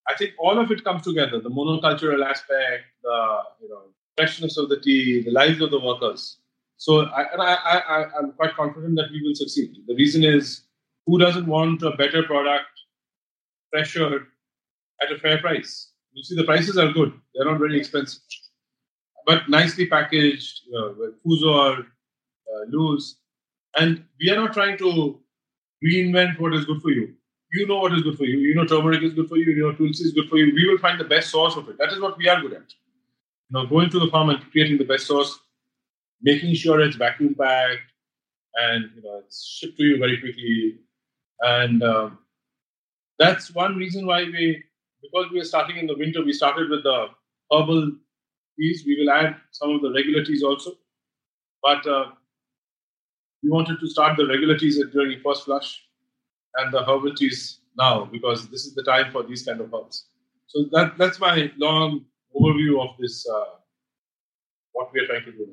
I 0.09 0.15
think 0.17 0.33
all 0.39 0.59
of 0.59 0.71
it 0.71 0.85
comes 0.85 1.03
together 1.03 1.41
the 1.41 1.51
monocultural 1.51 2.25
aspect, 2.25 2.85
the 3.03 3.39
you 3.63 3.69
know, 3.69 3.83
freshness 4.17 4.57
of 4.57 4.69
the 4.69 4.81
tea, 4.81 5.23
the 5.23 5.31
lives 5.31 5.61
of 5.61 5.71
the 5.71 5.81
workers. 5.81 6.39
So 6.77 7.03
I, 7.07 7.23
and 7.33 7.41
I, 7.41 7.55
I, 7.55 8.05
I'm 8.19 8.33
quite 8.33 8.55
confident 8.57 8.97
that 8.97 9.11
we 9.13 9.23
will 9.23 9.35
succeed. 9.35 9.77
The 9.87 9.95
reason 9.95 10.25
is 10.25 10.63
who 11.07 11.19
doesn't 11.19 11.47
want 11.47 11.83
a 11.83 11.93
better 11.93 12.23
product, 12.25 12.67
fresher, 13.71 14.27
at 15.01 15.13
a 15.13 15.19
fair 15.19 15.39
price? 15.39 15.93
You 16.13 16.23
see, 16.23 16.37
the 16.37 16.45
prices 16.45 16.79
are 16.79 16.93
good. 16.93 17.13
They're 17.35 17.45
not 17.45 17.59
very 17.59 17.79
expensive, 17.79 18.21
but 19.27 19.49
nicely 19.49 19.87
packaged, 19.87 20.63
you 20.67 20.73
know, 20.73 20.95
with 20.99 21.23
Fusor, 21.23 21.81
uh, 21.81 22.65
loose. 22.69 23.17
And 23.77 24.05
we 24.21 24.31
are 24.31 24.37
not 24.37 24.53
trying 24.53 24.77
to 24.79 25.21
reinvent 25.85 26.39
what 26.39 26.55
is 26.55 26.65
good 26.67 26.83
for 26.83 26.91
you. 26.91 27.15
You 27.53 27.67
know 27.67 27.77
what 27.79 27.93
is 27.93 28.03
good 28.03 28.17
for 28.17 28.25
you. 28.25 28.39
You 28.39 28.55
know 28.55 28.65
turmeric 28.65 29.03
is 29.03 29.13
good 29.13 29.29
for 29.29 29.37
you. 29.37 29.53
You 29.53 29.63
know 29.65 29.73
tulsi 29.73 30.05
is 30.05 30.13
good 30.13 30.29
for 30.29 30.39
you. 30.39 30.55
We 30.55 30.67
will 30.69 30.79
find 30.79 30.99
the 30.99 31.05
best 31.05 31.31
source 31.31 31.57
of 31.57 31.69
it. 31.69 31.77
That 31.79 31.93
is 31.93 32.01
what 32.01 32.17
we 32.17 32.29
are 32.29 32.41
good 32.41 32.55
at. 32.55 32.73
You 33.51 33.53
know, 33.53 33.67
going 33.67 33.91
to 33.91 33.99
the 34.01 34.09
farm 34.09 34.31
and 34.31 34.41
creating 34.51 34.79
the 34.79 34.85
best 34.85 35.07
source, 35.07 35.39
making 36.23 36.55
sure 36.55 36.81
it's 36.81 36.97
vacuum 36.97 37.35
packed, 37.35 37.93
and 38.55 38.91
you 38.97 39.03
know 39.03 39.21
it's 39.25 39.47
shipped 39.47 39.77
to 39.77 39.85
you 39.85 39.99
very 39.99 40.19
quickly. 40.19 40.79
And 41.41 41.83
um, 41.83 42.19
that's 43.19 43.55
one 43.55 43.77
reason 43.77 44.07
why 44.07 44.25
we, 44.25 44.63
because 45.03 45.31
we 45.31 45.41
are 45.41 45.45
starting 45.45 45.77
in 45.77 45.87
the 45.87 45.97
winter, 45.97 46.25
we 46.25 46.33
started 46.33 46.71
with 46.71 46.85
the 46.85 47.09
herbal 47.53 47.93
teas. 48.59 48.85
We 48.87 48.97
will 48.99 49.11
add 49.11 49.37
some 49.51 49.73
of 49.73 49.83
the 49.83 49.93
regular 49.93 50.25
teas 50.25 50.43
also, 50.43 50.73
but 51.63 51.87
uh, 51.87 52.13
we 53.43 53.51
wanted 53.51 53.79
to 53.81 53.89
start 53.89 54.17
the 54.17 54.27
regular 54.27 54.57
teas 54.57 54.83
during 54.91 55.21
first 55.21 55.45
flush 55.45 55.83
and 56.57 56.73
the 56.73 56.81
herbal 56.81 57.15
teas 57.15 57.61
now 57.77 58.05
because 58.05 58.49
this 58.49 58.67
is 58.67 58.75
the 58.75 58.83
time 58.83 59.11
for 59.13 59.23
these 59.23 59.45
kind 59.45 59.61
of 59.61 59.73
herbs. 59.73 60.07
So 60.47 60.65
that 60.73 60.99
that's 60.99 61.19
my 61.19 61.51
long 61.57 62.05
overview 62.35 62.83
of 62.83 62.97
this, 62.99 63.27
uh, 63.29 63.57
what 64.73 64.93
we 64.93 65.01
are 65.01 65.07
trying 65.07 65.25
to 65.25 65.33
do. 65.33 65.49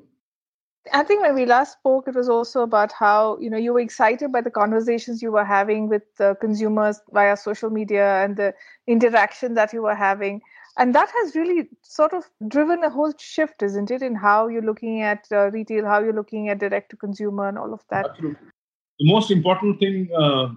I 0.93 1.03
think 1.03 1.21
when 1.21 1.35
we 1.35 1.45
last 1.45 1.73
spoke, 1.73 2.07
it 2.07 2.15
was 2.15 2.29
also 2.29 2.61
about 2.61 2.91
how 2.91 3.37
you 3.39 3.49
know 3.49 3.57
you 3.57 3.73
were 3.73 3.79
excited 3.79 4.31
by 4.31 4.41
the 4.41 4.51
conversations 4.51 5.21
you 5.21 5.31
were 5.31 5.45
having 5.45 5.87
with 5.87 6.03
the 6.17 6.35
consumers 6.41 6.99
via 7.11 7.37
social 7.37 7.69
media 7.69 8.23
and 8.23 8.37
the 8.37 8.53
interaction 8.87 9.53
that 9.53 9.71
you 9.71 9.81
were 9.81 9.95
having, 9.95 10.41
and 10.77 10.95
that 10.95 11.09
has 11.09 11.35
really 11.35 11.69
sort 11.83 12.13
of 12.13 12.23
driven 12.47 12.83
a 12.83 12.89
whole 12.89 13.13
shift, 13.19 13.61
isn't 13.61 13.91
it, 13.91 14.01
in 14.01 14.15
how 14.15 14.47
you're 14.47 14.61
looking 14.61 15.01
at 15.01 15.27
uh, 15.31 15.51
retail, 15.51 15.85
how 15.85 15.99
you're 15.99 16.13
looking 16.13 16.49
at 16.49 16.59
direct 16.59 16.89
to 16.91 16.97
consumer, 16.97 17.47
and 17.47 17.57
all 17.57 17.73
of 17.73 17.81
that. 17.89 18.05
Absolutely. 18.09 18.47
The 18.99 19.11
most 19.13 19.31
important 19.31 19.79
thing 19.79 20.09
uh, 20.17 20.49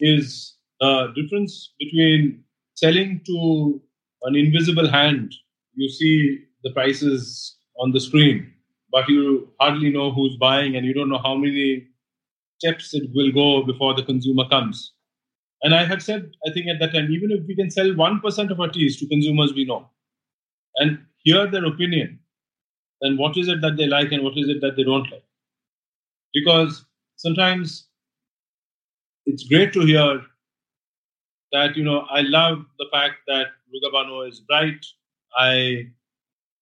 is 0.00 0.56
the 0.80 1.12
difference 1.14 1.72
between 1.78 2.44
selling 2.74 3.20
to 3.26 3.80
an 4.22 4.36
invisible 4.36 4.88
hand. 4.88 5.34
You 5.74 5.88
see 5.88 6.38
the 6.64 6.70
prices 6.72 7.56
on 7.78 7.92
the 7.92 8.00
screen, 8.00 8.52
but 8.90 9.08
you 9.08 9.48
hardly 9.60 9.90
know 9.90 10.12
who's 10.12 10.36
buying, 10.36 10.76
and 10.76 10.84
you 10.86 10.94
don't 10.94 11.08
know 11.08 11.18
how 11.18 11.34
many 11.34 11.86
steps 12.58 12.94
it 12.94 13.10
will 13.14 13.32
go 13.32 13.64
before 13.64 13.94
the 13.94 14.02
consumer 14.02 14.48
comes. 14.48 14.92
And 15.62 15.74
I 15.74 15.84
had 15.84 16.02
said, 16.02 16.30
I 16.46 16.52
think 16.52 16.66
at 16.66 16.80
that 16.80 16.92
time, 16.92 17.10
even 17.10 17.30
if 17.30 17.46
we 17.46 17.54
can 17.54 17.70
sell 17.70 17.86
1% 17.86 18.50
of 18.50 18.60
our 18.60 18.68
teas 18.68 18.98
to 18.98 19.06
consumers 19.06 19.52
we 19.54 19.64
know 19.64 19.88
and 20.76 20.98
hear 21.18 21.46
their 21.46 21.64
opinion, 21.64 22.18
then 23.00 23.16
what 23.16 23.36
is 23.36 23.48
it 23.48 23.60
that 23.60 23.76
they 23.76 23.86
like 23.86 24.12
and 24.12 24.24
what 24.24 24.36
is 24.36 24.48
it 24.48 24.60
that 24.60 24.76
they 24.76 24.82
don't 24.82 25.10
like? 25.10 25.24
Because 26.34 26.84
sometimes 27.16 27.88
it's 29.26 29.44
great 29.48 29.72
to 29.72 29.80
hear 29.80 30.22
that, 31.52 31.76
you 31.76 31.84
know, 31.84 32.00
I 32.10 32.20
love 32.22 32.64
the 32.78 32.86
fact 32.92 33.16
that 33.26 33.46
Rugabano 33.72 34.28
is 34.28 34.40
bright. 34.40 34.84
I 35.38 35.86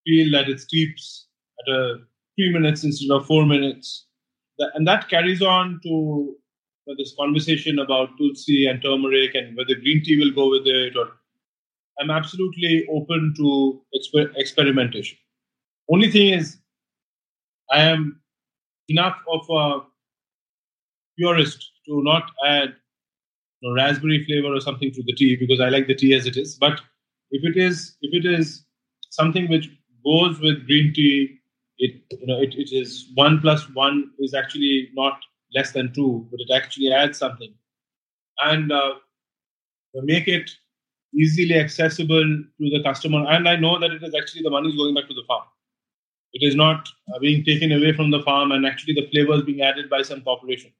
feel 0.06 0.32
that 0.32 0.48
it 0.48 0.60
sleeps 0.60 1.28
at 1.66 1.74
a 1.74 1.96
three 2.36 2.52
minutes 2.52 2.84
instead 2.84 3.14
of 3.14 3.26
four 3.26 3.46
minutes. 3.46 4.06
And 4.74 4.86
that 4.88 5.08
carries 5.08 5.42
on 5.42 5.80
to 5.84 6.36
this 6.98 7.14
conversation 7.18 7.78
about 7.78 8.10
tulsi 8.18 8.66
and 8.66 8.82
turmeric 8.82 9.34
and 9.34 9.56
whether 9.56 9.74
green 9.76 10.02
tea 10.04 10.18
will 10.18 10.32
go 10.34 10.50
with 10.50 10.66
it 10.66 10.96
or 10.96 11.08
i'm 12.00 12.10
absolutely 12.10 12.86
open 12.90 13.34
to 13.36 13.82
exper- 13.98 14.32
experimentation 14.36 15.18
only 15.90 16.10
thing 16.10 16.32
is 16.34 16.58
i 17.72 17.80
am 17.82 18.20
enough 18.88 19.18
of 19.32 19.42
a 19.50 19.80
purist 21.16 21.69
to 21.86 22.02
not 22.02 22.30
add 22.46 22.74
you 23.60 23.68
know, 23.68 23.74
raspberry 23.74 24.24
flavor 24.24 24.54
or 24.54 24.60
something 24.60 24.92
to 24.92 25.02
the 25.02 25.14
tea 25.14 25.36
because 25.36 25.60
i 25.60 25.68
like 25.68 25.86
the 25.86 25.94
tea 25.94 26.14
as 26.14 26.26
it 26.26 26.36
is 26.36 26.54
but 26.56 26.80
if 27.30 27.44
it 27.44 27.60
is 27.60 27.96
if 28.02 28.12
it 28.12 28.28
is 28.28 28.64
something 29.10 29.48
which 29.48 29.68
goes 30.04 30.40
with 30.40 30.66
green 30.66 30.92
tea 30.94 31.38
it 31.78 32.00
you 32.10 32.26
know 32.26 32.40
it, 32.40 32.54
it 32.54 32.72
is 32.72 33.10
one 33.14 33.40
plus 33.40 33.68
one 33.70 34.10
is 34.18 34.34
actually 34.34 34.90
not 34.94 35.20
less 35.54 35.72
than 35.72 35.92
two, 35.92 36.26
but 36.30 36.40
it 36.40 36.54
actually 36.54 36.92
adds 36.92 37.18
something. 37.18 37.52
And 38.42 38.72
uh, 38.72 38.94
make 39.94 40.28
it 40.28 40.50
easily 41.14 41.54
accessible 41.54 42.22
to 42.22 42.70
the 42.70 42.82
customer. 42.82 43.26
And 43.28 43.48
I 43.48 43.56
know 43.56 43.78
that 43.78 43.90
it 43.90 44.02
is 44.02 44.14
actually 44.14 44.42
the 44.42 44.50
money 44.50 44.68
is 44.68 44.76
going 44.76 44.94
back 44.94 45.08
to 45.08 45.14
the 45.14 45.24
farm. 45.26 45.44
It 46.32 46.46
is 46.46 46.54
not 46.54 46.88
uh, 47.12 47.18
being 47.18 47.44
taken 47.44 47.72
away 47.72 47.92
from 47.92 48.10
the 48.10 48.22
farm 48.22 48.52
and 48.52 48.64
actually 48.64 48.94
the 48.94 49.08
flavor 49.10 49.34
is 49.34 49.42
being 49.42 49.62
added 49.62 49.90
by 49.90 50.02
some 50.02 50.20
corporation. 50.22 50.72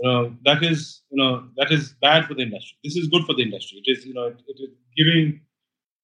You 0.00 0.10
know, 0.10 0.36
that 0.44 0.62
is, 0.62 1.02
you 1.10 1.22
know, 1.22 1.48
that 1.56 1.70
is 1.70 1.94
bad 2.02 2.26
for 2.26 2.34
the 2.34 2.42
industry. 2.42 2.76
This 2.82 2.96
is 2.96 3.08
good 3.08 3.24
for 3.24 3.34
the 3.34 3.42
industry. 3.42 3.80
It 3.84 3.90
is, 3.90 4.04
you 4.04 4.14
know, 4.14 4.26
it, 4.26 4.42
it 4.48 4.56
is 4.60 4.70
giving, 4.96 5.40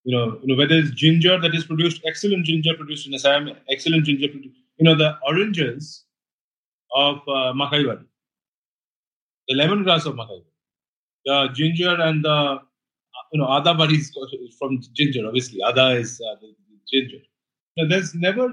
you 0.05 0.17
know, 0.17 0.39
you 0.43 0.49
know, 0.49 0.57
whether 0.57 0.77
it's 0.77 0.91
ginger 0.91 1.41
that 1.41 1.55
is 1.55 1.65
produced, 1.65 2.03
excellent 2.07 2.47
ginger 2.47 2.75
produced 2.75 3.07
in 3.07 3.15
Assam, 3.15 3.51
excellent 3.69 4.05
ginger 4.05 4.29
produced, 4.29 4.57
you 4.79 4.85
know, 4.85 4.95
the 4.95 5.17
oranges 5.27 6.05
of 6.95 7.17
uh, 7.29 7.53
Makai 7.53 7.83
the 9.49 9.55
lemongrass 9.55 10.07
of 10.07 10.15
Makai 10.15 10.43
the 11.25 11.49
ginger 11.55 12.01
and 12.01 12.25
the 12.25 12.59
you 13.33 13.41
know 13.41 13.47
Ada 13.59 13.73
is 13.93 14.13
from 14.59 14.81
ginger. 14.95 15.27
Obviously, 15.27 15.61
Ada 15.67 15.91
is 15.91 16.21
uh, 16.21 16.37
the, 16.41 16.49
the 16.49 16.79
ginger. 16.91 17.23
Now, 17.77 17.89
there's 17.89 18.15
never 18.15 18.49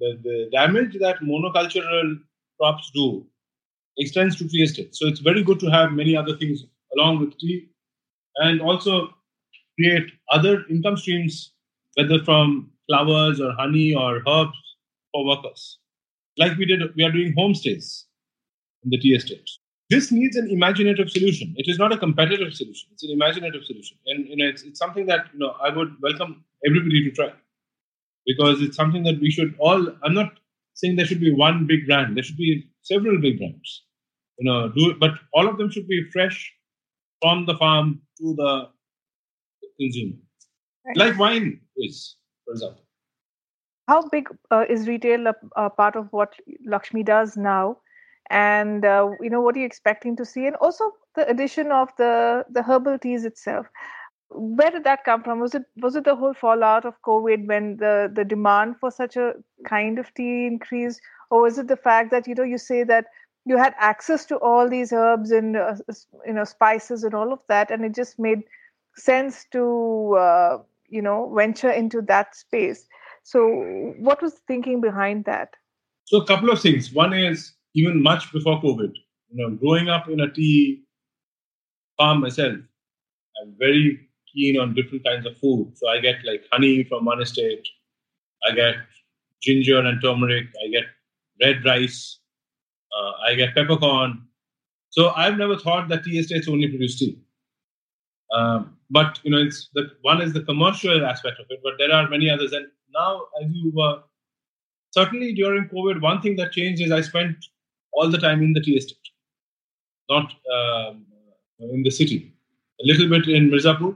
the, 0.00 0.18
the 0.22 0.48
damage 0.52 0.96
that 1.00 1.20
monocultural 1.20 2.18
crops 2.60 2.90
do 2.94 3.26
extends 3.98 4.36
to 4.36 4.48
tea 4.48 4.62
estate. 4.62 4.94
So 4.94 5.06
it's 5.06 5.20
very 5.20 5.42
good 5.42 5.60
to 5.60 5.66
have 5.66 5.92
many 5.92 6.16
other 6.16 6.36
things 6.36 6.64
along 6.96 7.20
with 7.20 7.38
tea, 7.38 7.68
and 8.36 8.60
also 8.60 9.08
create 9.78 10.10
other 10.30 10.64
income 10.70 10.96
streams, 10.96 11.52
whether 11.94 12.22
from 12.24 12.70
flowers 12.86 13.40
or 13.40 13.52
honey 13.52 13.94
or 13.94 14.22
herbs 14.26 14.58
for 15.12 15.24
workers 15.26 15.78
like 16.36 16.56
we 16.58 16.66
did, 16.66 16.80
we 16.96 17.04
are 17.04 17.12
doing 17.12 17.34
homestays 17.36 18.04
in 18.82 18.90
the 18.90 18.98
tea 18.98 19.14
estate. 19.14 19.48
This 19.90 20.10
needs 20.10 20.36
an 20.36 20.50
imaginative 20.50 21.10
solution. 21.10 21.54
It 21.56 21.68
is 21.68 21.78
not 21.78 21.92
a 21.92 21.98
competitive 21.98 22.54
solution. 22.54 22.88
It's 22.92 23.04
an 23.04 23.10
imaginative 23.10 23.64
solution, 23.64 23.96
and 24.06 24.26
you 24.26 24.36
know, 24.36 24.46
it's, 24.46 24.62
it's 24.62 24.78
something 24.78 25.06
that 25.06 25.26
you 25.32 25.38
know 25.38 25.54
I 25.62 25.70
would 25.70 25.94
welcome 26.02 26.44
everybody 26.66 27.04
to 27.04 27.10
try 27.10 27.32
because 28.26 28.62
it's 28.62 28.76
something 28.76 29.04
that 29.04 29.20
we 29.20 29.30
should 29.30 29.54
all. 29.58 29.86
I'm 30.02 30.14
not 30.14 30.32
saying 30.72 30.96
there 30.96 31.06
should 31.06 31.20
be 31.20 31.32
one 31.32 31.66
big 31.66 31.86
brand. 31.86 32.16
There 32.16 32.24
should 32.24 32.38
be 32.38 32.66
several 32.84 33.20
big 33.20 33.38
brands. 33.38 33.84
You 34.38 34.50
know, 34.50 34.68
do 34.68 34.90
it, 34.90 35.00
but 35.00 35.12
all 35.32 35.48
of 35.48 35.58
them 35.58 35.70
should 35.70 35.88
be 35.88 36.02
fresh 36.12 36.52
from 37.20 37.46
the 37.46 37.56
farm 37.56 38.00
to 38.18 38.34
the 38.36 38.68
consumer, 39.78 40.16
right. 40.86 40.96
like 40.96 41.18
wine 41.18 41.60
is, 41.76 42.16
for 42.44 42.52
example 42.52 42.84
how 43.88 44.08
big 44.08 44.28
uh, 44.50 44.64
is 44.68 44.88
retail 44.88 45.26
a, 45.26 45.34
a, 45.56 45.70
part 45.70 45.96
of 45.96 46.08
what 46.10 46.34
Luxmi 46.66 47.04
does 47.04 47.36
now? 47.36 47.78
And 48.30 48.84
uh, 48.84 49.10
you 49.20 49.28
know, 49.28 49.40
what 49.40 49.56
are 49.56 49.58
you 49.58 49.66
expecting 49.66 50.16
to 50.16 50.24
see? 50.24 50.46
And 50.46 50.56
also 50.56 50.92
the 51.14 51.28
addition 51.28 51.70
of 51.70 51.90
the 51.98 52.44
the 52.50 52.62
herbal 52.62 52.98
teas 52.98 53.24
itself. 53.24 53.66
Where 54.30 54.70
did 54.70 54.84
that 54.84 55.04
come 55.04 55.22
from? 55.22 55.40
Was 55.40 55.54
it 55.54 55.64
was 55.76 55.94
it 55.94 56.04
the 56.04 56.16
whole 56.16 56.32
fallout 56.32 56.86
of 56.86 57.00
COVID 57.02 57.46
when 57.46 57.76
the 57.76 58.10
the 58.12 58.24
demand 58.24 58.76
for 58.80 58.90
such 58.90 59.16
a 59.16 59.34
kind 59.68 59.98
of 59.98 60.12
tea 60.14 60.46
increased, 60.46 61.00
or 61.30 61.42
was 61.42 61.58
it 61.58 61.68
the 61.68 61.76
fact 61.76 62.10
that 62.10 62.26
you 62.26 62.34
know 62.34 62.42
you 62.42 62.58
say 62.58 62.84
that 62.84 63.06
you 63.46 63.58
had 63.58 63.74
access 63.78 64.24
to 64.26 64.36
all 64.38 64.68
these 64.68 64.92
herbs 64.92 65.30
and 65.30 65.56
uh, 65.56 65.74
you 66.26 66.32
know 66.32 66.44
spices 66.44 67.04
and 67.04 67.14
all 67.14 67.32
of 67.32 67.40
that, 67.48 67.70
and 67.70 67.84
it 67.84 67.94
just 67.94 68.18
made 68.18 68.42
sense 68.96 69.46
to 69.52 70.16
uh, 70.18 70.58
you 70.88 71.02
know 71.02 71.32
venture 71.34 71.70
into 71.70 72.00
that 72.02 72.34
space 72.36 72.86
so, 73.24 73.94
what 73.98 74.20
was 74.20 74.34
the 74.34 74.40
thinking 74.46 74.82
behind 74.82 75.24
that? 75.24 75.54
So, 76.04 76.18
a 76.18 76.26
couple 76.26 76.50
of 76.50 76.60
things. 76.60 76.92
One 76.92 77.14
is 77.14 77.54
even 77.74 78.02
much 78.02 78.30
before 78.32 78.60
COVID, 78.60 78.92
you 79.30 79.32
know, 79.32 79.56
growing 79.56 79.88
up 79.88 80.08
in 80.08 80.20
a 80.20 80.30
tea 80.30 80.84
farm 81.96 82.20
myself, 82.20 82.58
I'm 83.40 83.54
very 83.58 83.98
keen 84.32 84.60
on 84.60 84.74
different 84.74 85.04
kinds 85.04 85.24
of 85.24 85.38
food. 85.38 85.72
So, 85.74 85.88
I 85.88 86.00
get 86.00 86.16
like 86.24 86.44
honey 86.52 86.84
from 86.84 87.06
one 87.06 87.22
estate, 87.22 87.66
I 88.46 88.54
get 88.54 88.74
ginger 89.42 89.78
and 89.78 90.02
turmeric, 90.02 90.48
I 90.62 90.70
get 90.70 90.84
red 91.42 91.64
rice, 91.64 92.20
uh, 92.96 93.12
I 93.26 93.34
get 93.34 93.54
peppercorn. 93.54 94.22
So, 94.90 95.10
I've 95.10 95.36
never 95.36 95.58
thought 95.58 95.88
that 95.88 96.04
tea 96.04 96.18
estates 96.18 96.48
only 96.48 96.68
produce 96.68 96.98
tea. 96.98 97.18
Um, 98.32 98.76
but 98.90 99.20
you 99.22 99.30
know, 99.30 99.38
it's 99.38 99.68
the 99.74 99.90
one 100.02 100.20
is 100.20 100.32
the 100.32 100.42
commercial 100.42 101.04
aspect 101.04 101.40
of 101.40 101.46
it, 101.50 101.60
but 101.62 101.74
there 101.78 101.92
are 101.92 102.08
many 102.08 102.30
others. 102.30 102.52
And 102.52 102.66
now, 102.94 103.22
as 103.40 103.50
you 103.52 103.72
were 103.74 104.02
certainly 104.90 105.32
during 105.34 105.68
COVID, 105.68 106.00
one 106.00 106.20
thing 106.20 106.36
that 106.36 106.52
changed 106.52 106.82
is 106.82 106.92
I 106.92 107.00
spent 107.00 107.36
all 107.92 108.10
the 108.10 108.18
time 108.18 108.42
in 108.42 108.52
the 108.52 108.60
tea 108.60 108.76
estate, 108.76 108.98
not 110.08 110.32
um, 110.54 111.06
in 111.58 111.82
the 111.82 111.90
city. 111.90 112.32
A 112.80 112.86
little 112.86 113.08
bit 113.08 113.28
in 113.28 113.50
Mirzapur, 113.50 113.94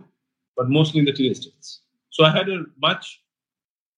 but 0.57 0.69
mostly 0.69 1.01
in 1.01 1.05
the 1.05 1.13
tea 1.13 1.29
estates. 1.29 1.81
So 2.11 2.25
I 2.25 2.31
had 2.31 2.49
a 2.49 2.65
much, 2.81 3.21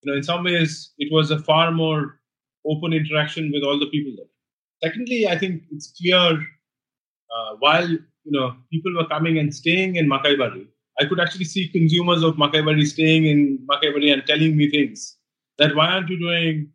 you 0.03 0.11
know, 0.11 0.16
in 0.16 0.22
some 0.22 0.44
ways, 0.44 0.92
it 0.98 1.12
was 1.12 1.31
a 1.31 1.38
far 1.38 1.70
more 1.70 2.19
open 2.66 2.92
interaction 2.92 3.51
with 3.53 3.62
all 3.62 3.79
the 3.79 3.87
people 3.87 4.12
there. 4.16 4.27
Secondly, 4.83 5.27
I 5.29 5.38
think 5.38 5.62
it's 5.70 5.92
clear 6.01 6.40
uh, 7.35 7.57
while 7.59 7.88
you 7.88 8.01
know 8.27 8.57
people 8.73 8.92
were 8.96 9.07
coming 9.07 9.38
and 9.38 9.55
staying 9.55 9.96
in 9.96 10.09
Makaibari, 10.09 10.66
I 11.01 11.05
could 11.05 11.20
actually 11.20 11.44
see 11.44 11.68
consumers 11.68 12.23
of 12.23 12.37
Makaibari 12.37 12.87
staying 12.87 13.27
in 13.27 13.59
Makaibari 13.70 14.12
and 14.12 14.27
telling 14.27 14.57
me 14.57 14.70
things 14.70 15.16
that 15.59 15.75
why 15.77 15.87
aren't 15.87 16.09
you 16.09 16.18
doing 16.18 16.70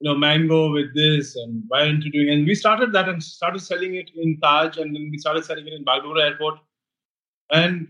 you 0.00 0.10
know 0.10 0.16
mango 0.16 0.72
with 0.72 0.94
this 0.94 1.36
and 1.36 1.62
why 1.68 1.80
aren't 1.86 2.04
you 2.04 2.12
doing 2.12 2.28
and 2.28 2.46
we 2.46 2.54
started 2.54 2.92
that 2.92 3.08
and 3.08 3.22
started 3.22 3.60
selling 3.60 3.94
it 3.94 4.10
in 4.16 4.38
Taj 4.40 4.76
and 4.76 4.94
then 4.94 5.08
we 5.10 5.18
started 5.18 5.44
selling 5.44 5.66
it 5.66 5.72
in 5.72 5.84
Bagdogra 5.84 6.24
airport 6.30 6.58
and 7.50 7.88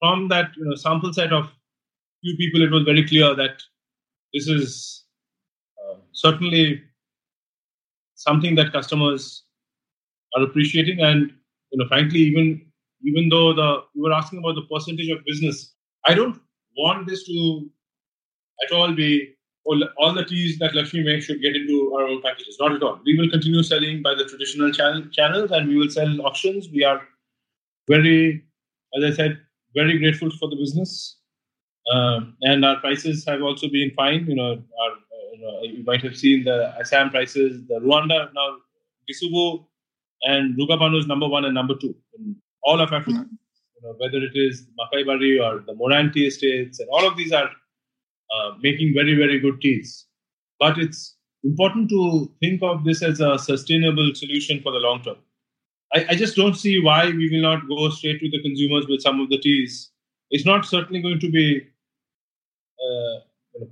from 0.00 0.28
that 0.28 0.50
you 0.56 0.64
know 0.64 0.74
sample 0.74 1.12
set 1.12 1.32
of 1.32 1.50
few 2.22 2.36
people 2.36 2.62
it 2.62 2.70
was 2.70 2.82
very 2.82 3.06
clear 3.06 3.34
that 3.34 3.62
this 4.34 4.48
is 4.48 5.04
certainly 6.24 6.82
something 8.14 8.54
that 8.58 8.72
customers 8.72 9.44
are 10.34 10.42
appreciating 10.42 11.00
and 11.08 11.30
you 11.70 11.78
know 11.78 11.88
frankly 11.88 12.20
even 12.30 12.48
even 13.02 13.28
though 13.28 13.52
the 13.52 13.82
you 13.94 14.02
were 14.02 14.12
asking 14.12 14.40
about 14.40 14.54
the 14.54 14.66
percentage 14.72 15.10
of 15.10 15.24
business, 15.24 15.74
I 16.04 16.14
don't 16.14 16.40
want 16.76 17.06
this 17.08 17.24
to 17.24 17.70
at 18.64 18.72
all 18.72 18.92
be 18.92 19.34
all, 19.64 19.82
all 19.98 20.14
the 20.14 20.24
teas 20.24 20.58
that 20.58 20.72
Luxmi 20.72 21.04
makes 21.04 21.26
should 21.26 21.42
get 21.42 21.54
into 21.54 21.94
our 21.94 22.04
own 22.04 22.22
packages. 22.22 22.56
Not 22.58 22.72
at 22.72 22.82
all. 22.82 23.00
We 23.04 23.18
will 23.18 23.30
continue 23.30 23.62
selling 23.62 24.02
by 24.02 24.14
the 24.14 24.24
traditional 24.24 24.72
channel, 24.72 25.04
channels 25.12 25.50
and 25.50 25.68
we 25.68 25.76
will 25.76 25.90
sell 25.90 26.26
auctions. 26.26 26.68
We 26.72 26.84
are 26.84 27.02
very, 27.88 28.44
as 28.96 29.04
I 29.04 29.14
said, 29.14 29.38
very 29.74 29.98
grateful 29.98 30.30
for 30.38 30.48
the 30.48 30.56
business. 30.56 31.16
Um, 31.92 32.36
and 32.42 32.64
our 32.64 32.80
prices 32.80 33.24
have 33.26 33.42
also 33.42 33.68
been 33.68 33.92
fine. 33.96 34.26
You 34.26 34.36
know, 34.36 34.50
our, 34.52 34.92
you, 35.38 35.46
know, 35.46 35.62
you 35.62 35.84
might 35.84 36.02
have 36.02 36.16
seen 36.16 36.44
the 36.44 36.74
Assam 36.80 37.10
prices, 37.10 37.62
the 37.68 37.74
Rwanda 37.74 38.28
now, 38.34 38.56
Kisubu 39.08 39.64
and 40.22 40.58
Rugabano 40.58 40.98
is 40.98 41.06
number 41.06 41.28
one 41.28 41.44
and 41.44 41.54
number 41.54 41.74
two 41.80 41.94
in 42.18 42.36
all 42.62 42.80
of 42.80 42.92
Africa. 42.92 43.24
you 43.30 43.82
know, 43.82 43.94
whether 43.98 44.18
it 44.18 44.32
is 44.34 44.66
Makaibari 44.78 45.40
or 45.42 45.60
the 45.60 45.74
Moranti 45.74 46.26
estates, 46.26 46.80
and 46.80 46.88
all 46.90 47.06
of 47.06 47.16
these 47.16 47.32
are 47.32 47.48
uh, 48.34 48.52
making 48.60 48.92
very, 48.94 49.14
very 49.14 49.38
good 49.38 49.60
teas. 49.60 50.06
But 50.58 50.78
it's 50.78 51.16
important 51.44 51.88
to 51.90 52.30
think 52.40 52.60
of 52.62 52.84
this 52.84 53.02
as 53.02 53.20
a 53.20 53.38
sustainable 53.38 54.10
solution 54.14 54.60
for 54.60 54.72
the 54.72 54.78
long 54.78 55.02
term. 55.02 55.16
I, 55.94 56.06
I, 56.10 56.14
just 56.16 56.36
don't 56.36 56.54
see 56.54 56.80
why 56.80 57.06
we 57.06 57.30
will 57.30 57.40
not 57.40 57.66
go 57.68 57.88
straight 57.88 58.20
to 58.20 58.28
the 58.28 58.42
consumers 58.42 58.86
with 58.88 59.00
some 59.00 59.20
of 59.20 59.30
the 59.30 59.38
teas. 59.38 59.90
It's 60.30 60.44
not 60.44 60.66
certainly 60.66 61.00
going 61.00 61.20
to 61.20 61.30
be. 61.30 61.62
Uh, 62.78 63.20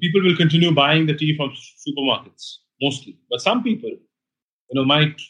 people 0.01 0.23
will 0.23 0.37
continue 0.37 0.73
buying 0.73 1.07
the 1.07 1.15
tea 1.15 1.37
from 1.37 1.51
supermarkets 1.87 2.57
mostly, 2.81 3.19
but 3.31 3.41
some 3.41 3.63
people, 3.63 3.91
you 3.91 4.75
know, 4.75 4.85
might 4.85 5.21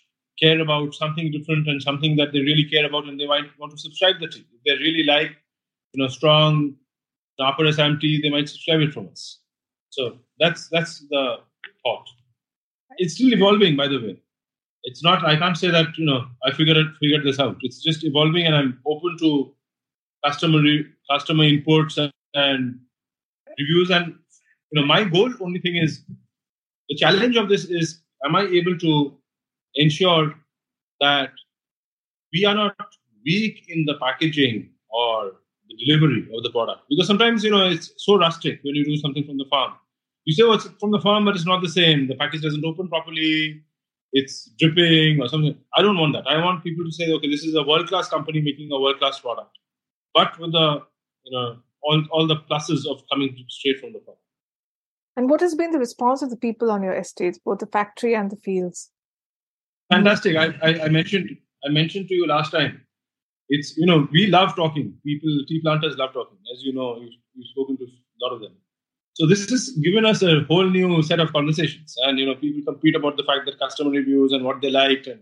care 0.40 0.60
about 0.60 0.94
something 0.94 1.30
different 1.30 1.68
and 1.68 1.82
something 1.82 2.16
that 2.16 2.32
they 2.32 2.40
really 2.40 2.64
care 2.64 2.86
about, 2.86 3.06
and 3.06 3.18
they 3.18 3.26
might 3.26 3.46
want 3.58 3.72
to 3.72 3.78
subscribe 3.78 4.16
the 4.20 4.28
tea. 4.28 4.46
If 4.52 4.62
they 4.64 4.82
really 4.84 5.04
like, 5.04 5.32
you 5.92 6.02
know, 6.02 6.08
strong 6.08 6.76
Upper 7.38 7.66
Assam 7.66 7.98
tea, 8.00 8.20
they 8.22 8.30
might 8.30 8.48
subscribe 8.48 8.80
it 8.80 8.92
from 8.92 9.08
us. 9.08 9.40
So 9.90 10.18
that's 10.38 10.68
that's 10.68 11.00
the 11.10 11.36
thought. 11.82 12.06
It's 12.98 13.14
still 13.14 13.32
evolving, 13.32 13.76
by 13.76 13.88
the 13.88 13.98
way. 13.98 14.16
It's 14.84 15.02
not. 15.02 15.24
I 15.24 15.36
can't 15.36 15.56
say 15.56 15.70
that 15.70 15.98
you 15.98 16.06
know 16.06 16.26
I 16.44 16.52
figured 16.52 16.76
it, 16.76 16.86
figured 17.00 17.24
this 17.24 17.38
out. 17.38 17.56
It's 17.60 17.82
just 17.82 18.04
evolving, 18.04 18.46
and 18.46 18.54
I'm 18.54 18.80
open 18.86 19.16
to 19.20 19.54
customer 20.24 20.62
customer 21.10 21.44
inputs 21.44 21.98
and, 21.98 22.12
and 22.34 22.78
reviews. 23.58 23.90
And 23.90 24.14
you 24.70 24.80
know, 24.80 24.86
my 24.86 25.04
goal 25.04 25.32
only 25.40 25.60
thing 25.60 25.76
is 25.76 26.02
the 26.88 26.96
challenge 26.96 27.36
of 27.36 27.48
this 27.48 27.64
is: 27.64 28.00
am 28.24 28.36
I 28.36 28.42
able 28.42 28.78
to 28.78 29.16
ensure 29.74 30.34
that 31.00 31.30
we 32.32 32.44
are 32.44 32.54
not 32.54 32.76
weak 33.24 33.64
in 33.68 33.84
the 33.84 33.94
packaging 34.00 34.70
or 34.90 35.32
the 35.68 35.76
delivery 35.84 36.28
of 36.36 36.42
the 36.42 36.50
product? 36.50 36.82
Because 36.88 37.06
sometimes 37.06 37.44
you 37.44 37.50
know 37.50 37.68
it's 37.68 37.92
so 37.98 38.18
rustic 38.18 38.60
when 38.62 38.74
you 38.74 38.84
do 38.84 38.96
something 38.96 39.24
from 39.24 39.38
the 39.38 39.46
farm. 39.50 39.72
You 40.24 40.34
say, 40.34 40.42
"Oh, 40.42 40.52
it's 40.52 40.68
from 40.80 40.90
the 40.90 41.00
farm, 41.00 41.24
but 41.24 41.36
it's 41.36 41.46
not 41.46 41.62
the 41.62 41.68
same. 41.68 42.08
The 42.08 42.16
package 42.16 42.42
doesn't 42.42 42.64
open 42.64 42.88
properly." 42.88 43.62
it's 44.12 44.50
dripping 44.58 45.20
or 45.20 45.28
something. 45.28 45.56
I 45.76 45.82
don't 45.82 45.98
want 45.98 46.14
that. 46.14 46.26
I 46.26 46.42
want 46.42 46.64
people 46.64 46.84
to 46.84 46.92
say, 46.92 47.12
okay, 47.12 47.28
this 47.28 47.44
is 47.44 47.54
a 47.54 47.62
world 47.62 47.88
class 47.88 48.08
company 48.08 48.40
making 48.40 48.70
a 48.72 48.80
world 48.80 48.98
class 48.98 49.20
product, 49.20 49.58
but 50.14 50.38
with 50.38 50.52
the 50.52 50.82
you 51.24 51.32
know 51.32 51.56
all 51.82 52.02
all 52.10 52.26
the 52.26 52.36
pluses 52.36 52.86
of 52.90 53.02
coming 53.10 53.36
straight 53.48 53.80
from 53.80 53.92
the 53.92 54.00
farm. 54.06 54.16
And 55.16 55.30
what 55.30 55.40
has 55.40 55.54
been 55.54 55.70
the 55.70 55.78
response 55.78 56.22
of 56.22 56.30
the 56.30 56.36
people 56.36 56.70
on 56.70 56.82
your 56.82 56.94
estates, 56.94 57.38
both 57.38 57.58
the 57.58 57.66
factory 57.66 58.14
and 58.14 58.30
the 58.30 58.36
fields? 58.36 58.90
Fantastic. 59.90 60.36
I, 60.36 60.54
I, 60.62 60.84
I 60.84 60.88
mentioned 60.88 61.30
I 61.64 61.70
mentioned 61.70 62.08
to 62.08 62.14
you 62.14 62.26
last 62.26 62.50
time. 62.50 62.82
It's 63.48 63.76
you 63.76 63.86
know 63.86 64.08
we 64.12 64.26
love 64.26 64.54
talking. 64.56 64.94
People, 65.04 65.44
tea 65.48 65.60
planters 65.62 65.96
love 65.96 66.12
talking. 66.12 66.38
As 66.52 66.62
you 66.62 66.72
know, 66.74 66.96
you've, 66.96 67.14
you've 67.34 67.46
spoken 67.48 67.76
to 67.78 67.84
a 67.84 68.18
lot 68.24 68.34
of 68.34 68.40
them. 68.40 68.52
So 69.14 69.26
this 69.26 69.48
has 69.48 69.70
given 69.82 70.04
us 70.04 70.22
a 70.22 70.44
whole 70.48 70.68
new 70.68 71.02
set 71.02 71.20
of 71.20 71.32
conversations, 71.32 71.94
and 72.04 72.18
you 72.18 72.26
know, 72.26 72.34
people 72.34 72.60
compete 72.70 72.96
about 72.96 73.16
the 73.16 73.22
fact 73.22 73.46
that 73.46 73.58
customer 73.58 73.90
reviews 73.90 74.32
and 74.32 74.44
what 74.44 74.60
they 74.60 74.70
liked, 74.70 75.06
and 75.06 75.20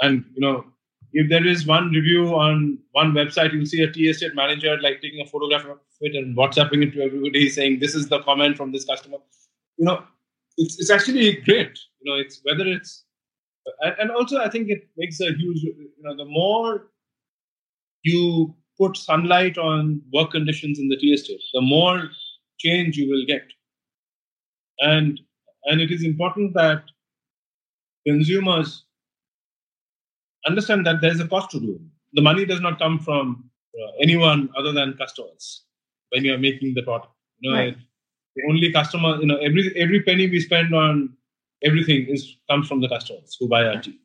and 0.00 0.24
you 0.34 0.40
know, 0.40 0.64
if 1.12 1.28
there 1.30 1.46
is 1.46 1.66
one 1.66 1.90
review 1.90 2.34
on 2.34 2.78
one 2.92 3.12
website, 3.12 3.52
you'll 3.52 3.66
see 3.66 3.82
a 3.82 3.90
tea 3.90 4.12
manager 4.34 4.78
like 4.80 5.00
taking 5.00 5.20
a 5.20 5.26
photograph 5.26 5.64
of 5.64 5.78
it 6.00 6.14
and 6.14 6.36
WhatsApping 6.36 6.82
it 6.86 6.92
to 6.92 7.02
everybody, 7.02 7.48
saying 7.48 7.80
this 7.80 7.94
is 7.94 8.08
the 8.08 8.22
comment 8.22 8.56
from 8.56 8.72
this 8.72 8.84
customer. 8.84 9.18
You 9.76 9.86
know, 9.86 10.04
it's 10.56 10.78
it's 10.78 10.90
actually 10.90 11.32
great. 11.42 11.78
You 12.00 12.12
know, 12.12 12.20
it's 12.20 12.40
whether 12.42 12.66
it's 12.66 13.04
and, 13.80 13.94
and 13.98 14.10
also 14.10 14.38
I 14.38 14.48
think 14.48 14.68
it 14.68 14.88
makes 14.96 15.20
a 15.20 15.32
huge. 15.32 15.62
You 15.62 15.90
know, 16.02 16.16
the 16.16 16.24
more 16.24 16.88
you 18.02 18.54
put 18.78 18.96
sunlight 18.96 19.58
on 19.58 20.00
work 20.12 20.30
conditions 20.30 20.78
in 20.78 20.88
the 20.88 20.96
tea 20.96 21.16
the 21.52 21.60
more 21.60 22.10
change 22.58 22.96
you 22.96 23.08
will 23.10 23.24
get. 23.26 23.42
And, 24.80 25.20
and 25.64 25.80
it 25.80 25.90
is 25.90 26.04
important 26.04 26.54
that 26.54 26.84
consumers 28.06 28.84
understand 30.46 30.86
that 30.86 31.00
there 31.00 31.10
is 31.10 31.20
a 31.20 31.28
cost 31.28 31.50
to 31.50 31.60
do. 31.60 31.80
The 32.14 32.22
money 32.22 32.44
does 32.44 32.60
not 32.60 32.78
come 32.78 32.98
from 32.98 33.50
uh, 33.74 33.90
anyone 34.00 34.48
other 34.56 34.72
than 34.72 34.94
customers 34.94 35.64
when 36.10 36.24
you 36.24 36.34
are 36.34 36.38
making 36.38 36.74
the 36.74 36.82
product. 36.82 37.12
You 37.40 37.50
know, 37.50 37.58
right. 37.58 37.76
the 38.36 38.42
only 38.48 38.72
customer, 38.72 39.16
you 39.20 39.26
know, 39.26 39.36
every 39.36 39.72
every 39.76 40.02
penny 40.02 40.28
we 40.28 40.40
spend 40.40 40.74
on 40.74 41.14
everything 41.62 42.06
is 42.08 42.36
comes 42.48 42.68
from 42.68 42.80
the 42.80 42.88
customers 42.88 43.36
who 43.38 43.48
buy 43.48 43.64
our 43.64 43.80
tea. 43.80 43.98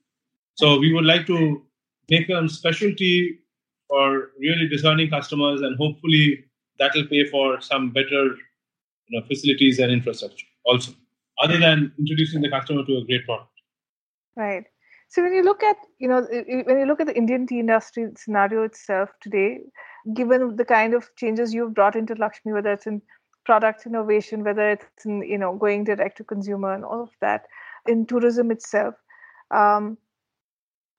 So 0.55 0.79
we 0.79 0.93
would 0.93 1.05
like 1.05 1.25
to 1.27 1.63
make 2.09 2.29
a 2.29 2.47
specialty 2.49 3.39
for 3.87 4.31
really 4.39 4.67
discerning 4.67 5.09
customers, 5.09 5.61
and 5.61 5.77
hopefully 5.77 6.45
that 6.79 6.91
will 6.95 7.07
pay 7.07 7.25
for 7.29 7.61
some 7.61 7.91
better 7.91 8.35
you 9.07 9.19
know, 9.19 9.25
facilities 9.27 9.79
and 9.79 9.91
infrastructure 9.91 10.45
also, 10.65 10.93
other 11.41 11.59
than 11.59 11.91
introducing 11.99 12.41
the 12.41 12.49
customer 12.49 12.85
to 12.85 12.97
a 12.97 13.05
great 13.05 13.25
product. 13.25 13.49
Right. 14.35 14.65
So 15.13 15.21
when 15.21 15.33
you 15.33 15.43
look 15.43 15.61
at 15.61 15.77
you 15.99 16.07
know 16.07 16.23
when 16.65 16.79
you 16.79 16.85
look 16.87 16.99
at 16.99 17.05
the 17.05 17.15
Indian 17.15 17.45
tea 17.45 17.59
industry 17.59 18.07
scenario 18.17 18.63
itself 18.63 19.09
today, 19.21 19.59
given 20.15 20.55
the 20.55 20.65
kind 20.65 20.95
of 20.95 21.07
changes 21.17 21.53
you've 21.53 21.75
brought 21.75 21.95
into 21.95 22.15
Luxmi, 22.15 22.51
whether 22.51 22.71
it's 22.71 22.87
in 22.87 22.99
product 23.45 23.85
innovation, 23.85 24.43
whether 24.43 24.71
it's 24.71 25.05
in 25.05 25.21
you 25.21 25.37
know 25.37 25.53
going 25.55 25.83
direct 25.83 26.17
to 26.17 26.23
consumer 26.23 26.73
and 26.73 26.83
all 26.83 27.03
of 27.03 27.11
that, 27.21 27.45
in 27.87 28.07
tourism 28.07 28.49
itself, 28.49 28.95
um, 29.51 29.99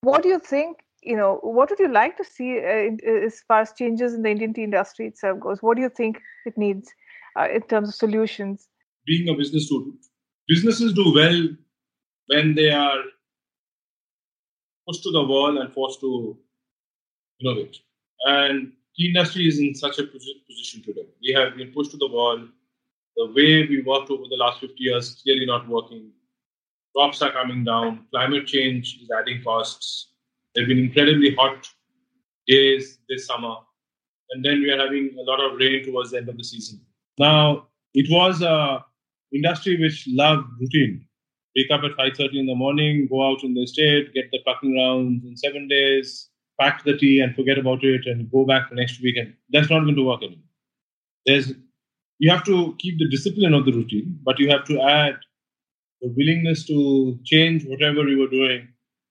what 0.02 0.22
do 0.22 0.28
you 0.28 0.38
think 0.38 0.76
you 1.02 1.16
know 1.16 1.40
what 1.42 1.70
would 1.70 1.80
you 1.80 1.92
like 1.92 2.16
to 2.16 2.24
see 2.24 2.58
uh, 2.58 2.90
uh, 3.10 3.26
as 3.26 3.40
far 3.48 3.62
as 3.62 3.72
changes 3.72 4.14
in 4.14 4.22
the 4.22 4.30
indian 4.30 4.54
tea 4.54 4.62
industry 4.62 5.08
itself 5.08 5.40
goes? 5.40 5.60
What 5.60 5.74
do 5.74 5.82
you 5.82 5.88
think 5.88 6.20
it 6.46 6.56
needs 6.56 6.88
uh, 7.36 7.48
in 7.52 7.62
terms 7.62 7.88
of 7.88 7.96
solutions? 7.96 8.68
Being 9.06 9.28
a 9.28 9.34
business 9.34 9.66
student 9.66 10.06
businesses 10.46 10.92
do 10.92 11.12
well 11.12 11.48
when 12.28 12.54
they 12.54 12.70
are 12.70 13.02
pushed 14.86 15.02
to 15.04 15.10
the 15.10 15.22
wall 15.22 15.58
and 15.58 15.72
forced 15.72 16.00
to 16.00 16.36
innovate. 17.40 17.78
And 18.26 18.72
the 18.96 19.08
industry 19.08 19.48
is 19.48 19.58
in 19.58 19.74
such 19.74 19.98
a 19.98 20.04
position 20.04 20.82
today. 20.82 21.06
We 21.22 21.32
have 21.32 21.56
been 21.56 21.72
pushed 21.72 21.90
to 21.92 21.96
the 21.96 22.08
wall 22.08 22.46
the 23.16 23.26
way 23.26 23.66
we 23.66 23.82
worked 23.86 24.10
over 24.10 24.24
the 24.28 24.36
last 24.36 24.60
50 24.60 24.74
years 24.78 25.08
is 25.08 25.22
clearly 25.22 25.46
not 25.46 25.68
working. 25.68 26.10
Crops 26.94 27.22
are 27.22 27.32
coming 27.32 27.64
down. 27.64 28.06
Climate 28.10 28.46
change 28.46 28.98
is 29.02 29.08
adding 29.16 29.42
costs. 29.42 30.12
There 30.54 30.62
have 30.64 30.68
been 30.68 30.78
incredibly 30.78 31.34
hot 31.34 31.68
days 32.46 32.98
this 33.08 33.26
summer, 33.26 33.56
and 34.30 34.44
then 34.44 34.60
we 34.60 34.70
are 34.70 34.78
having 34.78 35.10
a 35.18 35.22
lot 35.22 35.40
of 35.40 35.58
rain 35.58 35.84
towards 35.84 36.10
the 36.10 36.18
end 36.18 36.28
of 36.28 36.36
the 36.36 36.44
season. 36.44 36.80
Now, 37.18 37.68
it 37.94 38.06
was 38.10 38.42
a 38.42 38.84
industry 39.32 39.80
which 39.80 40.06
loved 40.08 40.46
routine. 40.60 41.06
Wake 41.56 41.70
up 41.70 41.82
at 41.84 41.92
5.30 41.92 42.40
in 42.40 42.46
the 42.46 42.54
morning, 42.54 43.06
go 43.10 43.26
out 43.26 43.44
in 43.44 43.54
the 43.54 43.62
estate, 43.62 44.12
get 44.14 44.30
the 44.32 44.40
plucking 44.44 44.76
rounds 44.76 45.24
in 45.24 45.36
seven 45.36 45.68
days, 45.68 46.28
pack 46.60 46.84
the 46.84 46.96
tea 46.96 47.20
and 47.20 47.34
forget 47.34 47.58
about 47.58 47.84
it 47.84 48.06
and 48.06 48.30
go 48.30 48.44
back 48.44 48.70
the 48.70 48.76
next 48.76 49.00
weekend. 49.02 49.34
That's 49.50 49.70
not 49.70 49.80
going 49.80 49.94
to 49.96 50.02
work 50.02 50.22
anymore. 50.22 50.38
There's, 51.26 51.52
you 52.18 52.30
have 52.30 52.44
to 52.44 52.74
keep 52.78 52.98
the 52.98 53.08
discipline 53.08 53.54
of 53.54 53.66
the 53.66 53.72
routine, 53.72 54.18
but 54.24 54.38
you 54.38 54.50
have 54.50 54.64
to 54.64 54.80
add 54.80 55.16
the 56.00 56.12
willingness 56.16 56.66
to 56.66 57.18
change 57.24 57.64
whatever 57.66 58.06
you 58.08 58.18
were 58.18 58.28
doing 58.28 58.68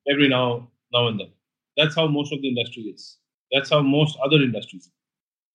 every 0.10 0.27
now 0.29 0.69
now 0.93 1.08
and 1.08 1.19
then. 1.19 1.32
That's 1.77 1.95
how 1.95 2.08
most 2.08 2.32
of 2.32 2.41
the 2.41 2.49
industry 2.49 2.84
is. 2.84 3.17
That's 3.51 3.69
how 3.69 3.82
most 3.82 4.17
other 4.23 4.38
industries. 4.38 4.89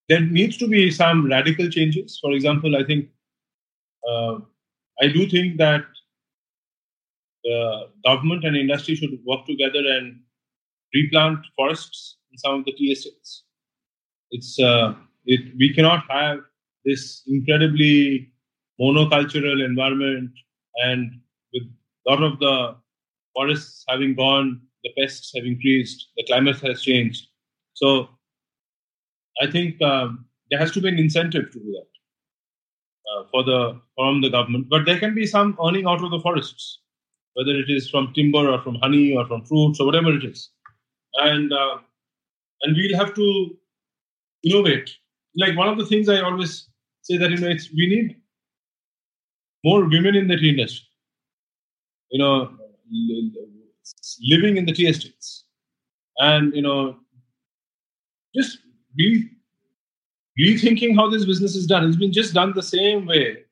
There 0.09 0.20
needs 0.20 0.57
to 0.59 0.66
be 0.66 0.90
some 0.90 1.27
radical 1.27 1.68
changes. 1.70 2.18
For 2.20 2.33
example, 2.33 2.77
I 2.77 2.85
think 2.85 3.09
uh, 4.09 4.38
I 5.01 5.09
do 5.09 5.29
think 5.29 5.59
that 5.59 5.85
the 7.44 7.88
government 8.05 8.44
and 8.44 8.57
industry 8.57 8.94
should 8.94 9.18
work 9.24 9.46
together 9.46 9.79
and 9.79 10.20
replant 10.94 11.38
forests 11.57 12.16
in 12.33 12.38
some 12.38 12.55
of 12.61 12.64
the 12.64 12.72
tea 12.72 12.92
estates. 12.92 13.44
It's 14.31 14.59
uh, 14.59 14.94
it, 15.24 15.40
we 15.59 15.72
cannot 15.72 16.05
have 16.11 16.40
this 16.85 17.22
incredibly 17.27 18.31
monocultural 18.81 19.64
environment 19.64 20.31
and 20.85 21.20
with 21.53 21.64
a 22.07 22.11
lot 22.11 22.22
of 22.22 22.38
the 22.38 22.77
forests 23.35 23.85
having 23.88 24.14
gone 24.14 24.61
the 24.85 24.90
pests 24.98 25.33
have 25.35 25.44
increased, 25.44 26.09
the 26.16 26.24
climate 26.24 26.61
has 26.61 26.83
changed. 26.83 27.27
So 27.74 28.09
I 29.40 29.51
think 29.51 29.81
um, 29.83 30.27
there 30.51 30.59
has 30.59 30.72
to 30.72 30.81
be 30.81 30.88
an 30.88 30.98
incentive 30.98 31.51
to 31.53 31.59
do 31.59 31.72
that 31.72 31.88
uh, 33.11 33.24
for 33.31 33.44
the 33.44 33.81
from 33.96 34.20
the 34.20 34.31
government. 34.31 34.68
But 34.68 34.85
there 34.87 34.98
can 34.98 35.14
be 35.14 35.27
some 35.27 35.57
earning 35.64 35.87
out 35.87 36.03
of 36.03 36.11
the 36.11 36.20
forests, 36.20 36.81
whether 37.38 37.57
it 37.59 37.70
is 37.70 37.88
from 37.88 38.12
timber 38.14 38.51
or 38.53 38.61
from 38.62 38.77
honey 38.77 39.16
or 39.16 39.27
from 39.27 39.44
fruits 39.44 39.79
or 39.81 39.87
whatever 39.87 40.12
it 40.12 40.24
is, 40.24 40.51
and 41.14 41.53
uh, 41.53 41.79
and 42.62 42.77
we'll 42.77 42.98
have 42.98 43.14
to 43.14 43.57
innovate. 44.42 44.90
Like 45.37 45.57
one 45.57 45.68
of 45.68 45.79
the 45.79 45.87
things 45.87 46.09
I 46.09 46.20
always 46.20 46.68
say 47.03 47.16
that 47.16 47.31
you 47.31 47.38
know 47.38 47.48
it's 47.48 47.70
we 47.72 47.87
need 47.87 48.16
more 49.64 49.85
women 49.85 50.16
in 50.16 50.29
the 50.29 50.37
tea 50.37 50.51
industry. 50.51 50.87
You 52.11 52.18
know, 52.18 52.51
living 54.22 54.57
in 54.57 54.66
the 54.66 54.72
tea 54.72 54.88
estates 54.88 55.44
and 56.18 56.55
you 56.55 56.62
know 56.62 56.96
just 58.35 58.59
re, 58.98 59.31
rethinking 60.40 60.96
how 60.96 61.09
this 61.11 61.24
business 61.24 61.55
is 61.55 61.66
done. 61.66 61.87
It's 61.87 61.96
been 61.96 62.12
just 62.12 62.35
done 62.35 62.53
the 62.55 62.62
same 62.62 63.07
way 63.07 63.44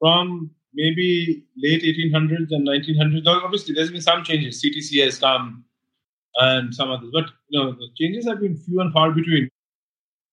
from 0.00 0.50
maybe 0.74 1.44
late 1.56 1.82
1800s 1.82 2.50
and 2.50 2.66
1900s. 2.66 3.26
Obviously, 3.26 3.74
there's 3.74 3.90
been 3.90 4.00
some 4.00 4.24
changes. 4.24 4.62
CTC 4.62 5.04
has 5.04 5.18
come 5.18 5.64
and 6.36 6.74
some 6.74 6.90
others, 6.90 7.10
but 7.12 7.26
you 7.48 7.58
know 7.58 7.72
the 7.72 7.88
changes 7.96 8.26
have 8.26 8.40
been 8.40 8.56
few 8.56 8.80
and 8.80 8.92
far 8.92 9.10
between. 9.10 9.48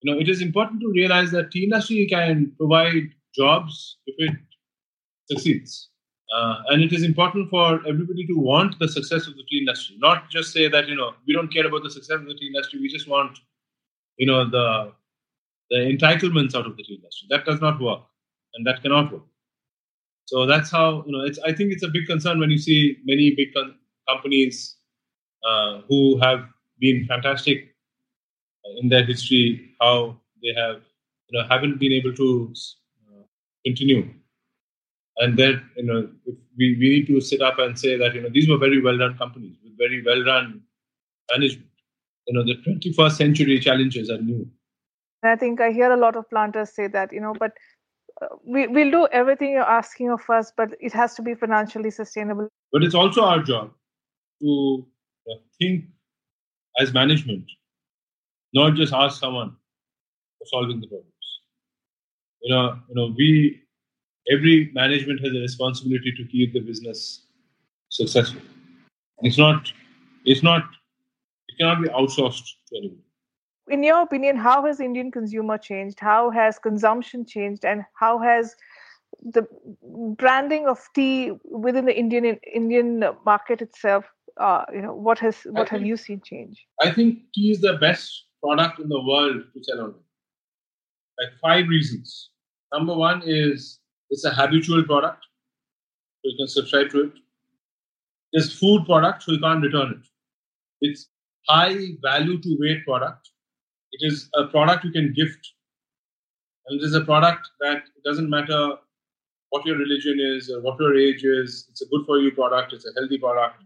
You 0.01 0.13
know, 0.13 0.19
it 0.19 0.29
is 0.29 0.41
important 0.41 0.81
to 0.81 0.91
realize 0.93 1.31
that 1.31 1.51
tea 1.51 1.63
industry 1.63 2.07
can 2.07 2.53
provide 2.57 3.09
jobs 3.35 3.97
if 4.05 4.15
it 4.19 4.37
succeeds. 5.29 5.89
Uh, 6.35 6.61
and 6.69 6.83
it 6.83 6.91
is 6.91 7.03
important 7.03 7.49
for 7.49 7.75
everybody 7.87 8.25
to 8.27 8.33
want 8.33 8.77
the 8.79 8.87
success 8.87 9.27
of 9.27 9.35
the 9.35 9.43
tea 9.49 9.59
industry, 9.59 9.95
not 9.99 10.29
just 10.29 10.51
say 10.51 10.67
that 10.67 10.87
you 10.87 10.95
know 10.95 11.13
we 11.27 11.33
don't 11.33 11.53
care 11.53 11.67
about 11.67 11.83
the 11.83 11.91
success 11.91 12.17
of 12.17 12.25
the 12.25 12.35
tea 12.35 12.47
industry. 12.47 12.79
We 12.79 12.89
just 12.89 13.07
want 13.07 13.37
you 14.17 14.27
know 14.27 14.49
the 14.49 14.91
the 15.69 15.77
entitlements 15.77 16.55
out 16.55 16.65
of 16.65 16.77
the 16.77 16.83
tea 16.83 16.95
industry. 16.95 17.27
That 17.29 17.45
does 17.45 17.61
not 17.61 17.79
work, 17.79 18.01
and 18.55 18.65
that 18.65 18.81
cannot 18.81 19.13
work. 19.13 19.23
So 20.25 20.45
that's 20.45 20.71
how 20.71 21.03
you 21.05 21.11
know. 21.11 21.23
It's 21.23 21.39
I 21.39 21.53
think 21.53 21.71
it's 21.71 21.83
a 21.83 21.88
big 21.88 22.07
concern 22.07 22.39
when 22.39 22.49
you 22.49 22.57
see 22.57 22.97
many 23.05 23.33
big 23.35 23.53
com- 23.53 23.77
companies 24.07 24.75
uh, 25.47 25.81
who 25.88 26.17
have 26.19 26.45
been 26.79 27.05
fantastic 27.07 27.75
in 28.77 28.89
their 28.89 29.05
history, 29.05 29.71
how 29.79 30.17
they 30.41 30.53
have 30.59 30.81
you 31.29 31.38
know 31.39 31.47
haven't 31.47 31.79
been 31.79 31.91
able 31.91 32.13
to 32.13 32.53
uh, 33.07 33.23
continue 33.63 34.13
and 35.17 35.38
that 35.38 35.61
you 35.75 35.83
know 35.83 36.09
we, 36.57 36.77
we 36.79 36.89
need 36.89 37.07
to 37.07 37.21
sit 37.21 37.41
up 37.41 37.59
and 37.59 37.77
say 37.77 37.97
that 37.97 38.13
you 38.13 38.21
know 38.21 38.29
these 38.31 38.49
were 38.49 38.57
very 38.57 38.81
well 38.81 38.97
run 38.97 39.17
companies 39.17 39.55
with 39.63 39.77
very 39.77 40.03
well 40.05 40.23
run 40.25 40.61
management 41.31 41.69
you 42.27 42.33
know 42.33 42.43
the 42.43 42.55
21st 42.67 43.17
century 43.17 43.59
challenges 43.59 44.09
are 44.09 44.21
new 44.21 44.47
i 45.23 45.35
think 45.35 45.61
i 45.61 45.71
hear 45.71 45.91
a 45.91 45.97
lot 45.97 46.15
of 46.15 46.29
planters 46.29 46.73
say 46.73 46.88
that 46.88 47.11
you 47.13 47.21
know 47.21 47.33
but 47.39 47.51
we, 48.43 48.67
we'll 48.67 48.91
do 48.91 49.08
everything 49.12 49.51
you're 49.51 49.62
asking 49.62 50.10
of 50.10 50.21
us 50.30 50.51
but 50.56 50.69
it 50.80 50.93
has 50.93 51.15
to 51.15 51.21
be 51.21 51.34
financially 51.36 51.91
sustainable 51.91 52.47
but 52.71 52.84
it's 52.84 52.95
also 52.95 53.23
our 53.23 53.41
job 53.41 53.71
to 54.41 54.86
uh, 55.30 55.36
think 55.60 55.86
as 56.80 56.93
management 56.93 57.43
not 58.54 58.73
just 58.75 58.93
ask 58.93 59.19
someone 59.19 59.56
for 60.38 60.45
solving 60.47 60.80
the 60.80 60.88
problems 60.88 61.12
you 62.41 62.54
know 62.54 62.80
you 62.89 62.95
know 62.95 63.13
we 63.17 63.62
every 64.32 64.71
management 64.73 65.19
has 65.21 65.32
a 65.36 65.39
responsibility 65.39 66.12
to 66.17 66.25
keep 66.25 66.54
the 66.54 66.60
business 66.60 67.25
successful. 67.89 68.41
It's 69.19 69.38
not, 69.38 69.71
it's 70.25 70.43
not, 70.43 70.63
it 71.47 71.56
cannot 71.60 71.82
be 71.82 71.89
outsourced 71.89 72.43
to 72.69 72.78
anyone. 72.78 73.04
In 73.67 73.84
your 73.84 74.01
opinion, 74.01 74.38
how 74.38 74.65
has 74.65 74.80
Indian 74.80 75.12
consumer 75.12 75.58
changed? 75.58 75.99
How 75.99 76.30
has 76.30 76.60
consumption 76.60 77.25
changed, 77.25 77.65
and 77.65 77.84
how 77.99 78.19
has 78.19 78.56
the 79.23 79.47
branding 80.17 80.67
of 80.67 80.88
tea 80.93 81.32
within 81.45 81.86
the 81.86 81.97
Indian 81.97 82.38
Indian 82.54 83.04
market 83.25 83.62
itself? 83.62 84.06
Uh, 84.38 84.65
you 84.73 84.82
know, 84.82 84.93
what 84.93 85.17
has 85.19 85.41
what 85.49 85.69
have 85.69 85.82
you 85.82 85.97
seen 85.97 86.21
change? 86.21 86.65
I 86.82 86.91
think 86.91 87.19
tea 87.34 87.51
is 87.51 87.62
the 87.62 87.73
best 87.73 88.25
product 88.43 88.80
in 88.80 88.89
the 88.89 89.01
world 89.01 89.41
to 89.54 89.63
sell 89.63 89.80
online. 89.80 90.10
Like 91.19 91.34
five 91.41 91.67
reasons. 91.67 92.30
Number 92.73 92.93
one 92.93 93.23
is 93.25 93.80
it's 94.10 94.25
a 94.25 94.32
habitual 94.32 94.84
product, 94.84 95.23
so 96.21 96.30
you 96.30 96.38
can 96.38 96.47
subscribe 96.47 96.89
to 96.91 97.06
it. 97.06 97.13
It's 98.34 98.51
food 98.51 98.86
product, 98.86 99.23
so 99.23 99.32
you 99.32 99.39
can't 99.39 99.63
return 99.63 99.91
it. 99.91 100.08
It's 100.82 101.08
high 101.47 101.78
value 102.04 102.39
to 102.41 102.58
weight 102.60 102.86
product. 102.86 103.30
It 103.99 104.05
is 104.05 104.29
a 104.36 104.45
product 104.47 104.84
you 104.84 104.91
can 104.91 105.13
gift. 105.13 105.53
And 106.67 106.81
it 106.81 106.84
is 106.84 106.95
a 106.95 107.01
product 107.01 107.47
that 107.62 107.84
doesn't 108.03 108.29
matter 108.29 108.75
what 109.49 109.65
your 109.65 109.77
religion 109.77 110.19
is 110.19 110.49
or 110.49 110.62
what 110.62 110.79
your 110.79 110.97
age 110.97 111.23
is. 111.23 111.67
It's 111.69 111.81
a 111.81 111.86
good 111.86 112.05
for 112.05 112.19
you 112.19 112.31
product. 112.31 112.73
It's 112.73 112.86
a 112.86 112.93
healthy 112.99 113.17
product. 113.17 113.63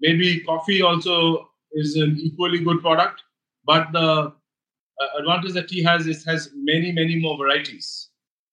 Maybe 0.00 0.40
coffee 0.40 0.82
also 0.82 1.48
is 1.72 1.96
an 1.96 2.16
equally 2.18 2.60
good 2.60 2.80
product, 2.80 3.22
but 3.64 3.92
the 3.92 4.32
uh, 5.00 5.18
advantage 5.18 5.52
that 5.52 5.68
tea 5.68 5.82
has 5.82 6.06
is 6.06 6.24
has 6.24 6.50
many 6.54 6.92
many 6.92 7.16
more 7.20 7.36
varieties. 7.36 8.08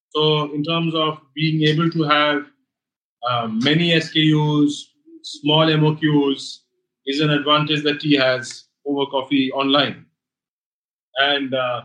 So, 0.10 0.54
in 0.54 0.64
terms 0.64 0.94
of 0.96 1.20
being 1.34 1.64
able 1.64 1.90
to 1.90 2.04
have 2.04 2.46
um, 3.30 3.60
many 3.60 3.92
SKUs, 3.92 4.72
small 5.24 5.66
MOQs, 5.66 6.60
is 7.06 7.20
an 7.22 7.32
advantage 7.32 7.84
that 7.84 8.02
tea 8.02 8.16
has 8.16 8.66
over 8.86 9.10
coffee 9.10 9.52
online. 9.52 10.05
And 11.17 11.54
uh, 11.54 11.84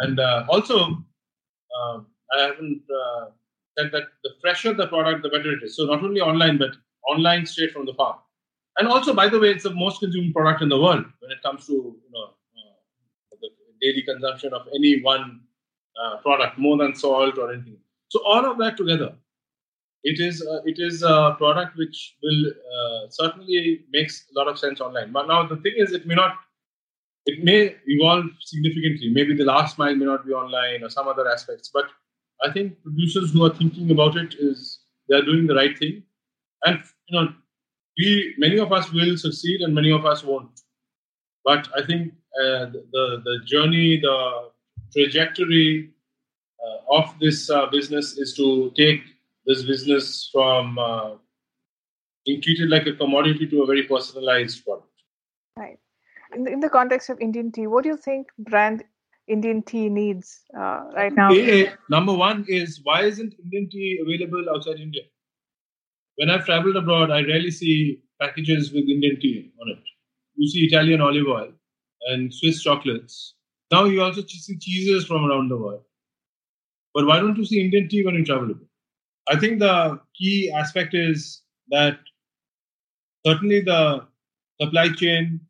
and 0.00 0.18
uh, 0.18 0.44
also, 0.48 0.76
uh, 1.78 2.00
I 2.34 2.38
haven't 2.40 2.82
uh, 2.90 3.26
said 3.78 3.90
that 3.92 4.04
the 4.24 4.30
fresher 4.40 4.72
the 4.72 4.86
product, 4.86 5.22
the 5.22 5.28
better 5.28 5.52
it 5.52 5.62
is. 5.62 5.76
So 5.76 5.84
not 5.84 6.02
only 6.02 6.20
online, 6.20 6.58
but 6.58 6.70
online 7.08 7.46
straight 7.46 7.72
from 7.72 7.86
the 7.86 7.94
farm. 7.94 8.16
And 8.78 8.88
also, 8.88 9.12
by 9.12 9.28
the 9.28 9.38
way, 9.38 9.50
it's 9.50 9.64
the 9.64 9.74
most 9.74 10.00
consumed 10.00 10.34
product 10.34 10.62
in 10.62 10.68
the 10.68 10.80
world 10.80 11.04
when 11.20 11.30
it 11.30 11.42
comes 11.42 11.66
to 11.66 11.72
you 11.72 12.12
know 12.12 12.24
uh, 12.24 13.36
the 13.40 13.50
daily 13.82 14.02
consumption 14.02 14.54
of 14.54 14.66
any 14.74 15.02
one 15.02 15.40
uh, 16.02 16.16
product 16.18 16.58
more 16.58 16.78
than 16.78 16.94
salt 16.94 17.36
or 17.38 17.52
anything. 17.52 17.76
So 18.08 18.20
all 18.24 18.50
of 18.50 18.58
that 18.58 18.76
together, 18.76 19.14
it 20.04 20.20
is 20.20 20.42
uh, 20.42 20.60
it 20.64 20.76
is 20.78 21.02
a 21.02 21.34
product 21.36 21.76
which 21.76 22.16
will 22.22 22.46
uh, 22.50 23.10
certainly 23.10 23.84
makes 23.90 24.24
a 24.34 24.38
lot 24.38 24.48
of 24.48 24.58
sense 24.58 24.80
online. 24.80 25.12
But 25.12 25.28
now 25.28 25.46
the 25.46 25.56
thing 25.56 25.74
is, 25.76 25.92
it 25.92 26.06
may 26.06 26.14
not. 26.14 26.36
It 27.26 27.44
may 27.44 27.76
evolve 27.86 28.26
significantly. 28.40 29.10
Maybe 29.10 29.34
the 29.36 29.44
last 29.44 29.78
mile 29.78 29.94
may 29.94 30.06
not 30.06 30.26
be 30.26 30.32
online 30.32 30.82
or 30.82 30.90
some 30.90 31.06
other 31.06 31.28
aspects. 31.28 31.70
But 31.72 31.84
I 32.42 32.52
think 32.52 32.82
producers 32.82 33.32
who 33.32 33.44
are 33.44 33.54
thinking 33.54 33.90
about 33.90 34.16
it 34.16 34.34
is 34.38 34.80
they 35.08 35.16
are 35.16 35.22
doing 35.22 35.46
the 35.46 35.54
right 35.54 35.78
thing, 35.78 36.02
and 36.64 36.82
you 37.08 37.20
know, 37.20 37.32
we 37.98 38.34
many 38.38 38.58
of 38.58 38.72
us 38.72 38.92
will 38.92 39.16
succeed 39.16 39.60
and 39.60 39.74
many 39.74 39.92
of 39.92 40.04
us 40.04 40.24
won't. 40.24 40.60
But 41.44 41.68
I 41.76 41.84
think 41.84 42.12
uh, 42.40 42.66
the 42.66 43.22
the 43.24 43.38
journey, 43.46 44.00
the 44.00 44.50
trajectory 44.92 45.90
uh, 46.64 46.96
of 46.98 47.14
this 47.20 47.50
uh, 47.50 47.66
business 47.66 48.18
is 48.18 48.34
to 48.34 48.72
take 48.76 49.02
this 49.46 49.62
business 49.62 50.30
from 50.32 50.78
uh, 50.78 51.10
being 52.24 52.40
treated 52.40 52.70
like 52.70 52.86
a 52.86 52.92
commodity 52.92 53.46
to 53.46 53.62
a 53.62 53.66
very 53.66 53.82
personalized 53.84 54.64
product. 54.64 54.91
In 56.42 56.44
the, 56.44 56.52
in 56.52 56.60
the 56.60 56.68
context 56.68 57.08
of 57.08 57.20
Indian 57.20 57.52
tea, 57.52 57.68
what 57.68 57.84
do 57.84 57.90
you 57.90 57.96
think 57.96 58.26
brand 58.36 58.82
Indian 59.28 59.62
tea 59.62 59.88
needs 59.88 60.40
uh, 60.58 60.80
right 60.92 61.12
now? 61.12 61.32
A, 61.32 61.72
number 61.88 62.12
one 62.12 62.44
is 62.48 62.80
why 62.82 63.02
isn't 63.02 63.34
Indian 63.44 63.68
tea 63.70 64.00
available 64.02 64.44
outside 64.50 64.80
India? 64.80 65.02
When 66.16 66.30
I've 66.30 66.44
traveled 66.44 66.74
abroad, 66.74 67.12
I 67.12 67.22
rarely 67.22 67.52
see 67.52 68.02
packages 68.20 68.72
with 68.72 68.88
Indian 68.88 69.20
tea 69.20 69.52
on 69.60 69.68
it. 69.70 69.84
You 70.34 70.48
see 70.48 70.64
Italian 70.64 71.00
olive 71.00 71.28
oil 71.28 71.52
and 72.08 72.34
Swiss 72.34 72.60
chocolates 72.60 73.34
now 73.70 73.84
you 73.84 74.02
also 74.02 74.22
see 74.26 74.58
cheeses 74.58 75.06
from 75.06 75.24
around 75.24 75.48
the 75.48 75.56
world. 75.56 75.84
But 76.92 77.06
why 77.06 77.20
don't 77.20 77.38
you 77.38 77.44
see 77.44 77.64
Indian 77.64 77.88
tea 77.88 78.04
when 78.04 78.16
you 78.16 78.24
travel 78.24 78.50
abroad? 78.50 78.68
I 79.28 79.38
think 79.38 79.60
the 79.60 80.00
key 80.18 80.52
aspect 80.54 80.92
is 80.92 81.40
that 81.70 81.98
certainly 83.24 83.60
the 83.62 84.06
supply 84.60 84.88
chain 84.90 85.40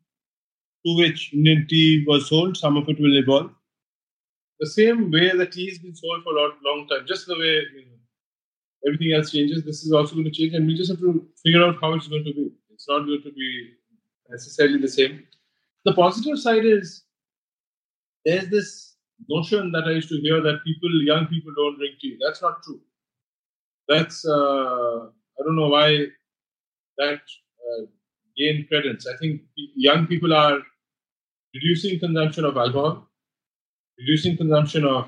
to 0.85 0.97
which 0.97 1.33
Indian 1.33 1.65
tea 1.69 2.03
was 2.07 2.27
sold, 2.27 2.57
some 2.57 2.77
of 2.77 2.87
it 2.89 2.99
will 2.99 3.17
evolve. 3.17 3.51
The 4.59 4.69
same 4.69 5.11
way 5.11 5.31
the 5.35 5.45
tea 5.45 5.69
has 5.69 5.79
been 5.79 5.95
sold 5.95 6.23
for 6.23 6.33
a 6.33 6.41
long, 6.41 6.51
long 6.63 6.87
time, 6.87 7.05
just 7.07 7.27
the 7.27 7.35
way 7.35 7.61
you 7.75 7.85
know, 7.85 7.97
everything 8.87 9.13
else 9.13 9.31
changes, 9.31 9.63
this 9.63 9.83
is 9.83 9.93
also 9.93 10.13
going 10.13 10.25
to 10.25 10.31
change, 10.31 10.53
and 10.53 10.67
we 10.67 10.75
just 10.75 10.91
have 10.91 10.99
to 10.99 11.25
figure 11.43 11.63
out 11.63 11.77
how 11.81 11.93
it's 11.93 12.07
going 12.07 12.23
to 12.23 12.33
be. 12.33 12.51
It's 12.71 12.87
not 12.87 13.05
going 13.05 13.21
to 13.23 13.31
be 13.31 13.71
necessarily 14.29 14.77
the 14.77 14.87
same. 14.87 15.23
The 15.85 15.93
positive 15.93 16.39
side 16.39 16.65
is 16.65 17.03
there's 18.25 18.49
this 18.49 18.95
notion 19.29 19.71
that 19.71 19.83
I 19.85 19.91
used 19.91 20.09
to 20.09 20.19
hear 20.19 20.41
that 20.41 20.63
people, 20.63 20.89
young 21.03 21.27
people, 21.27 21.53
don't 21.55 21.77
drink 21.77 21.95
tea. 22.01 22.17
That's 22.25 22.41
not 22.41 22.63
true. 22.63 22.81
That's 23.87 24.25
uh, 24.25 25.07
I 25.07 25.43
don't 25.43 25.55
know 25.55 25.67
why 25.67 26.07
that 26.97 27.21
uh, 27.21 27.85
gained 28.37 28.67
credence. 28.69 29.07
I 29.07 29.17
think 29.17 29.41
young 29.55 30.07
people 30.07 30.33
are 30.33 30.59
reducing 31.53 31.99
consumption 31.99 32.45
of 32.45 32.57
alcohol, 32.57 33.07
reducing 33.99 34.37
consumption 34.37 34.85
of 34.85 35.07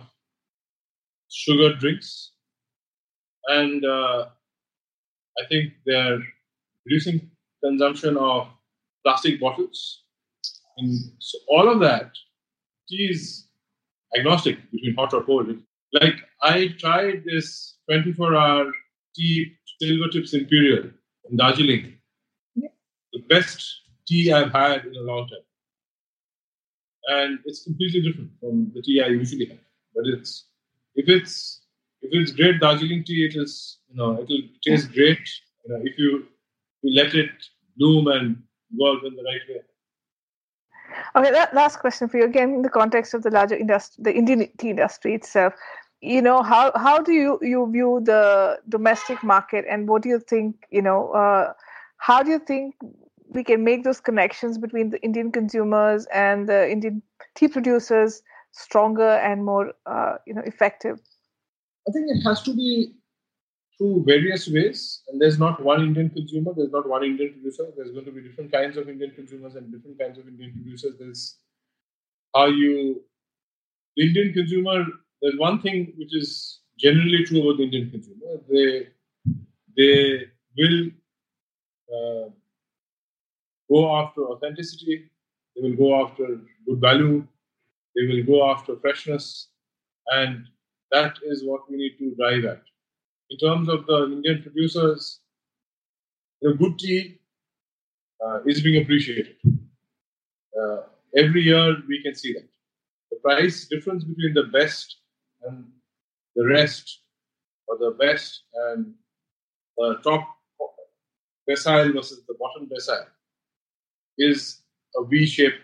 sugar 1.29 1.73
drinks, 1.75 2.31
and 3.47 3.83
uh, 3.85 4.25
I 5.39 5.45
think 5.49 5.73
they're 5.85 6.19
reducing 6.85 7.29
consumption 7.63 8.17
of 8.17 8.47
plastic 9.03 9.39
bottles. 9.39 10.03
And 10.77 10.97
so 11.19 11.37
all 11.49 11.69
of 11.71 11.79
that 11.79 12.11
tea 12.89 13.07
is 13.11 13.47
agnostic 14.17 14.57
between 14.71 14.95
hot 14.95 15.13
or 15.13 15.23
cold. 15.23 15.47
Like 15.93 16.15
I 16.41 16.69
tried 16.79 17.23
this 17.25 17.77
24 17.89 18.35
hour 18.35 18.71
tea 19.15 19.53
silver 19.79 20.09
tips 20.09 20.33
Imperial 20.33 20.89
in 21.29 21.37
Darjeeling. 21.37 21.93
Yeah. 22.55 22.69
The 23.13 23.21
best 23.29 23.63
tea 24.07 24.31
I've 24.31 24.51
had 24.51 24.85
in 24.85 24.95
a 24.95 25.01
long 25.01 25.27
time. 25.27 25.39
And 27.07 27.39
it's 27.45 27.63
completely 27.63 28.01
different 28.01 28.31
from 28.39 28.71
the 28.73 28.81
tea 28.81 29.01
I 29.01 29.07
usually 29.07 29.45
have. 29.45 29.59
But 29.93 30.05
it's 30.07 30.45
if 30.95 31.07
it's 31.07 31.61
if 32.01 32.09
it's 32.11 32.31
great 32.31 32.59
Darjeeling 32.59 33.03
tea, 33.03 33.25
it 33.25 33.35
is 33.35 33.79
you 33.89 33.97
know 33.97 34.13
it 34.13 34.27
will 34.27 34.41
taste 34.65 34.91
great. 34.93 35.19
You 35.65 35.73
know, 35.73 35.81
if 35.83 35.97
you, 35.97 36.25
you 36.81 36.95
let 36.95 37.15
it 37.15 37.31
bloom 37.77 38.07
and 38.07 38.43
evolve 38.73 39.03
in 39.03 39.15
the 39.15 39.23
right 39.23 39.41
way. 39.49 39.61
Okay, 41.15 41.31
that 41.31 41.53
last 41.53 41.79
question 41.79 42.07
for 42.07 42.17
you 42.17 42.25
again 42.25 42.53
in 42.53 42.61
the 42.61 42.69
context 42.69 43.13
of 43.13 43.23
the 43.23 43.31
larger 43.31 43.55
industry, 43.55 44.03
the 44.03 44.13
Indian 44.13 44.47
tea 44.57 44.69
industry 44.69 45.15
itself. 45.15 45.53
You 46.01 46.21
know, 46.21 46.43
how 46.43 46.71
how 46.75 46.99
do 46.99 47.13
you 47.13 47.39
you 47.41 47.69
view 47.71 48.01
the 48.03 48.59
domestic 48.69 49.23
market, 49.23 49.65
and 49.69 49.87
what 49.87 50.03
do 50.03 50.09
you 50.09 50.19
think? 50.19 50.55
You 50.69 50.81
know, 50.81 51.09
uh, 51.11 51.53
how 51.97 52.21
do 52.21 52.29
you 52.31 52.39
think 52.39 52.75
we 53.35 53.43
can 53.43 53.63
make 53.63 53.83
those 53.83 53.99
connections 53.99 54.57
between 54.57 54.89
the 54.89 55.01
Indian 55.03 55.31
consumers 55.31 56.07
and 56.13 56.47
the 56.47 56.71
Indian 56.71 57.01
tea 57.35 57.47
producers 57.47 58.21
stronger 58.51 59.09
and 59.09 59.43
more, 59.45 59.73
uh, 59.85 60.15
you 60.25 60.33
know, 60.33 60.41
effective? 60.45 60.99
I 61.87 61.91
think 61.91 62.05
it 62.09 62.21
has 62.23 62.41
to 62.43 62.55
be 62.55 62.95
through 63.77 64.03
various 64.07 64.47
ways. 64.47 65.01
And 65.09 65.21
there's 65.21 65.37
not 65.37 65.61
one 65.61 65.81
Indian 65.83 66.09
consumer, 66.09 66.53
there's 66.55 66.71
not 66.71 66.87
one 66.87 67.03
Indian 67.03 67.33
producer. 67.33 67.65
There's 67.75 67.91
going 67.91 68.05
to 68.05 68.11
be 68.11 68.21
different 68.21 68.51
kinds 68.51 68.77
of 68.77 68.89
Indian 68.89 69.11
consumers 69.11 69.55
and 69.55 69.71
different 69.71 69.99
kinds 69.99 70.17
of 70.17 70.27
Indian 70.27 70.53
producers. 70.53 70.95
There's 70.97 71.37
how 72.33 72.47
you, 72.47 73.01
the 73.97 74.07
Indian 74.07 74.33
consumer, 74.33 74.85
there's 75.21 75.37
one 75.37 75.61
thing 75.61 75.93
which 75.97 76.15
is 76.15 76.61
generally 76.79 77.23
true 77.25 77.41
about 77.41 77.57
the 77.57 77.63
Indian 77.63 77.91
consumer. 77.91 78.39
They, 78.49 78.87
they 79.77 80.23
will 80.57 80.89
uh, 81.93 82.29
go 83.75 83.83
after 84.01 84.21
authenticity, 84.31 84.95
they 85.53 85.61
will 85.63 85.77
go 85.83 85.89
after 86.03 86.25
good 86.67 86.79
value, 86.79 87.25
they 87.95 88.05
will 88.09 88.23
go 88.23 88.37
after 88.51 88.75
freshness, 88.77 89.49
and 90.19 90.45
that 90.91 91.13
is 91.31 91.43
what 91.43 91.69
we 91.69 91.77
need 91.77 91.97
to 91.97 92.15
drive 92.15 92.45
at. 92.45 92.61
In 93.29 93.37
terms 93.37 93.69
of 93.69 93.85
the 93.87 93.99
Indian 94.15 94.41
producers, 94.43 95.19
the 96.41 96.53
good 96.53 96.77
tea 96.77 97.19
uh, 98.25 98.39
is 98.45 98.61
being 98.61 98.81
appreciated. 98.83 99.35
Uh, 100.59 100.77
every 101.17 101.41
year 101.41 101.75
we 101.87 102.01
can 102.03 102.15
see 102.15 102.33
that. 102.33 102.47
The 103.11 103.17
price 103.17 103.65
difference 103.65 104.03
between 104.03 104.33
the 104.33 104.47
best 104.57 104.97
and 105.43 105.65
the 106.35 106.45
rest, 106.45 107.01
or 107.67 107.77
the 107.77 107.91
best 107.91 108.43
and 108.67 108.93
the 109.77 109.95
top 110.03 110.23
decile 111.49 111.93
versus 111.93 112.21
the 112.27 112.35
bottom 112.39 112.67
decile, 112.67 113.07
is 114.17 114.61
a 114.95 115.05
V 115.05 115.25
shaped 115.25 115.55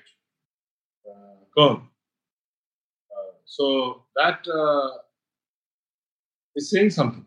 uh, 1.10 1.46
curve. 1.58 1.78
Uh, 1.78 3.34
so 3.46 4.04
that 4.16 4.46
uh, 4.48 4.98
is 6.56 6.70
saying 6.70 6.90
something. 6.90 7.26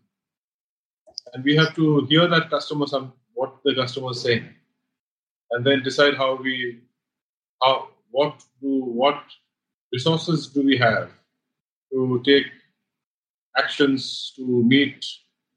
And 1.33 1.45
we 1.45 1.57
have 1.57 1.75
to 1.75 2.07
hear 2.07 2.29
that 2.29 2.51
customer 2.51 2.87
some 2.87 3.13
what 3.33 3.57
the 3.65 3.75
customer 3.75 4.11
is 4.11 4.21
saying. 4.21 4.49
And 5.51 5.65
then 5.65 5.83
decide 5.83 6.17
how 6.17 6.37
we 6.37 6.81
how 7.63 7.89
what 8.11 8.45
do 8.61 8.85
what 8.85 9.21
resources 9.93 10.49
do 10.49 10.63
we 10.63 10.77
have 10.77 11.11
to 11.93 12.23
take 12.25 12.47
actions 13.57 14.33
to 14.37 14.63
meet 14.65 15.05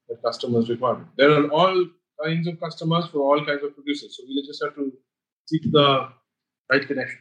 the 0.07 0.15
customer's 0.23 0.69
requirement. 0.69 1.07
There 1.17 1.31
are 1.31 1.47
all 1.49 1.85
kinds 2.23 2.47
of 2.47 2.59
customers 2.59 3.05
for 3.07 3.19
all 3.19 3.45
kinds 3.45 3.63
of 3.63 3.73
producers. 3.75 4.17
So 4.17 4.23
we 4.27 4.43
just 4.45 4.63
have 4.63 4.75
to 4.75 4.91
seek 5.47 5.71
the 5.71 6.09
right 6.69 6.87
connection 6.87 7.19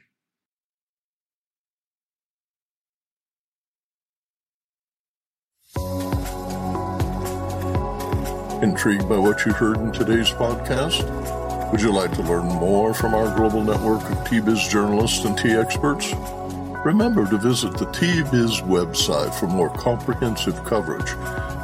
Intrigued 8.62 9.06
by 9.08 9.18
what 9.18 9.44
you 9.44 9.52
heard 9.52 9.76
in 9.76 9.92
today's 9.92 10.30
podcast? 10.30 11.04
Would 11.70 11.82
you 11.82 11.92
like 11.92 12.12
to 12.12 12.22
learn 12.22 12.46
more 12.46 12.94
from 12.94 13.14
our 13.14 13.34
global 13.36 13.62
network 13.62 14.02
of 14.10 14.28
Tea 14.28 14.40
Biz 14.40 14.68
journalists 14.68 15.24
and 15.26 15.36
tea 15.36 15.52
experts? 15.52 16.14
Remember 16.84 17.28
to 17.28 17.36
visit 17.36 17.76
the 17.76 17.84
Tea 17.92 18.22
Biz 18.22 18.62
website 18.62 19.34
for 19.34 19.46
more 19.46 19.68
comprehensive 19.70 20.64
coverage. 20.64 21.10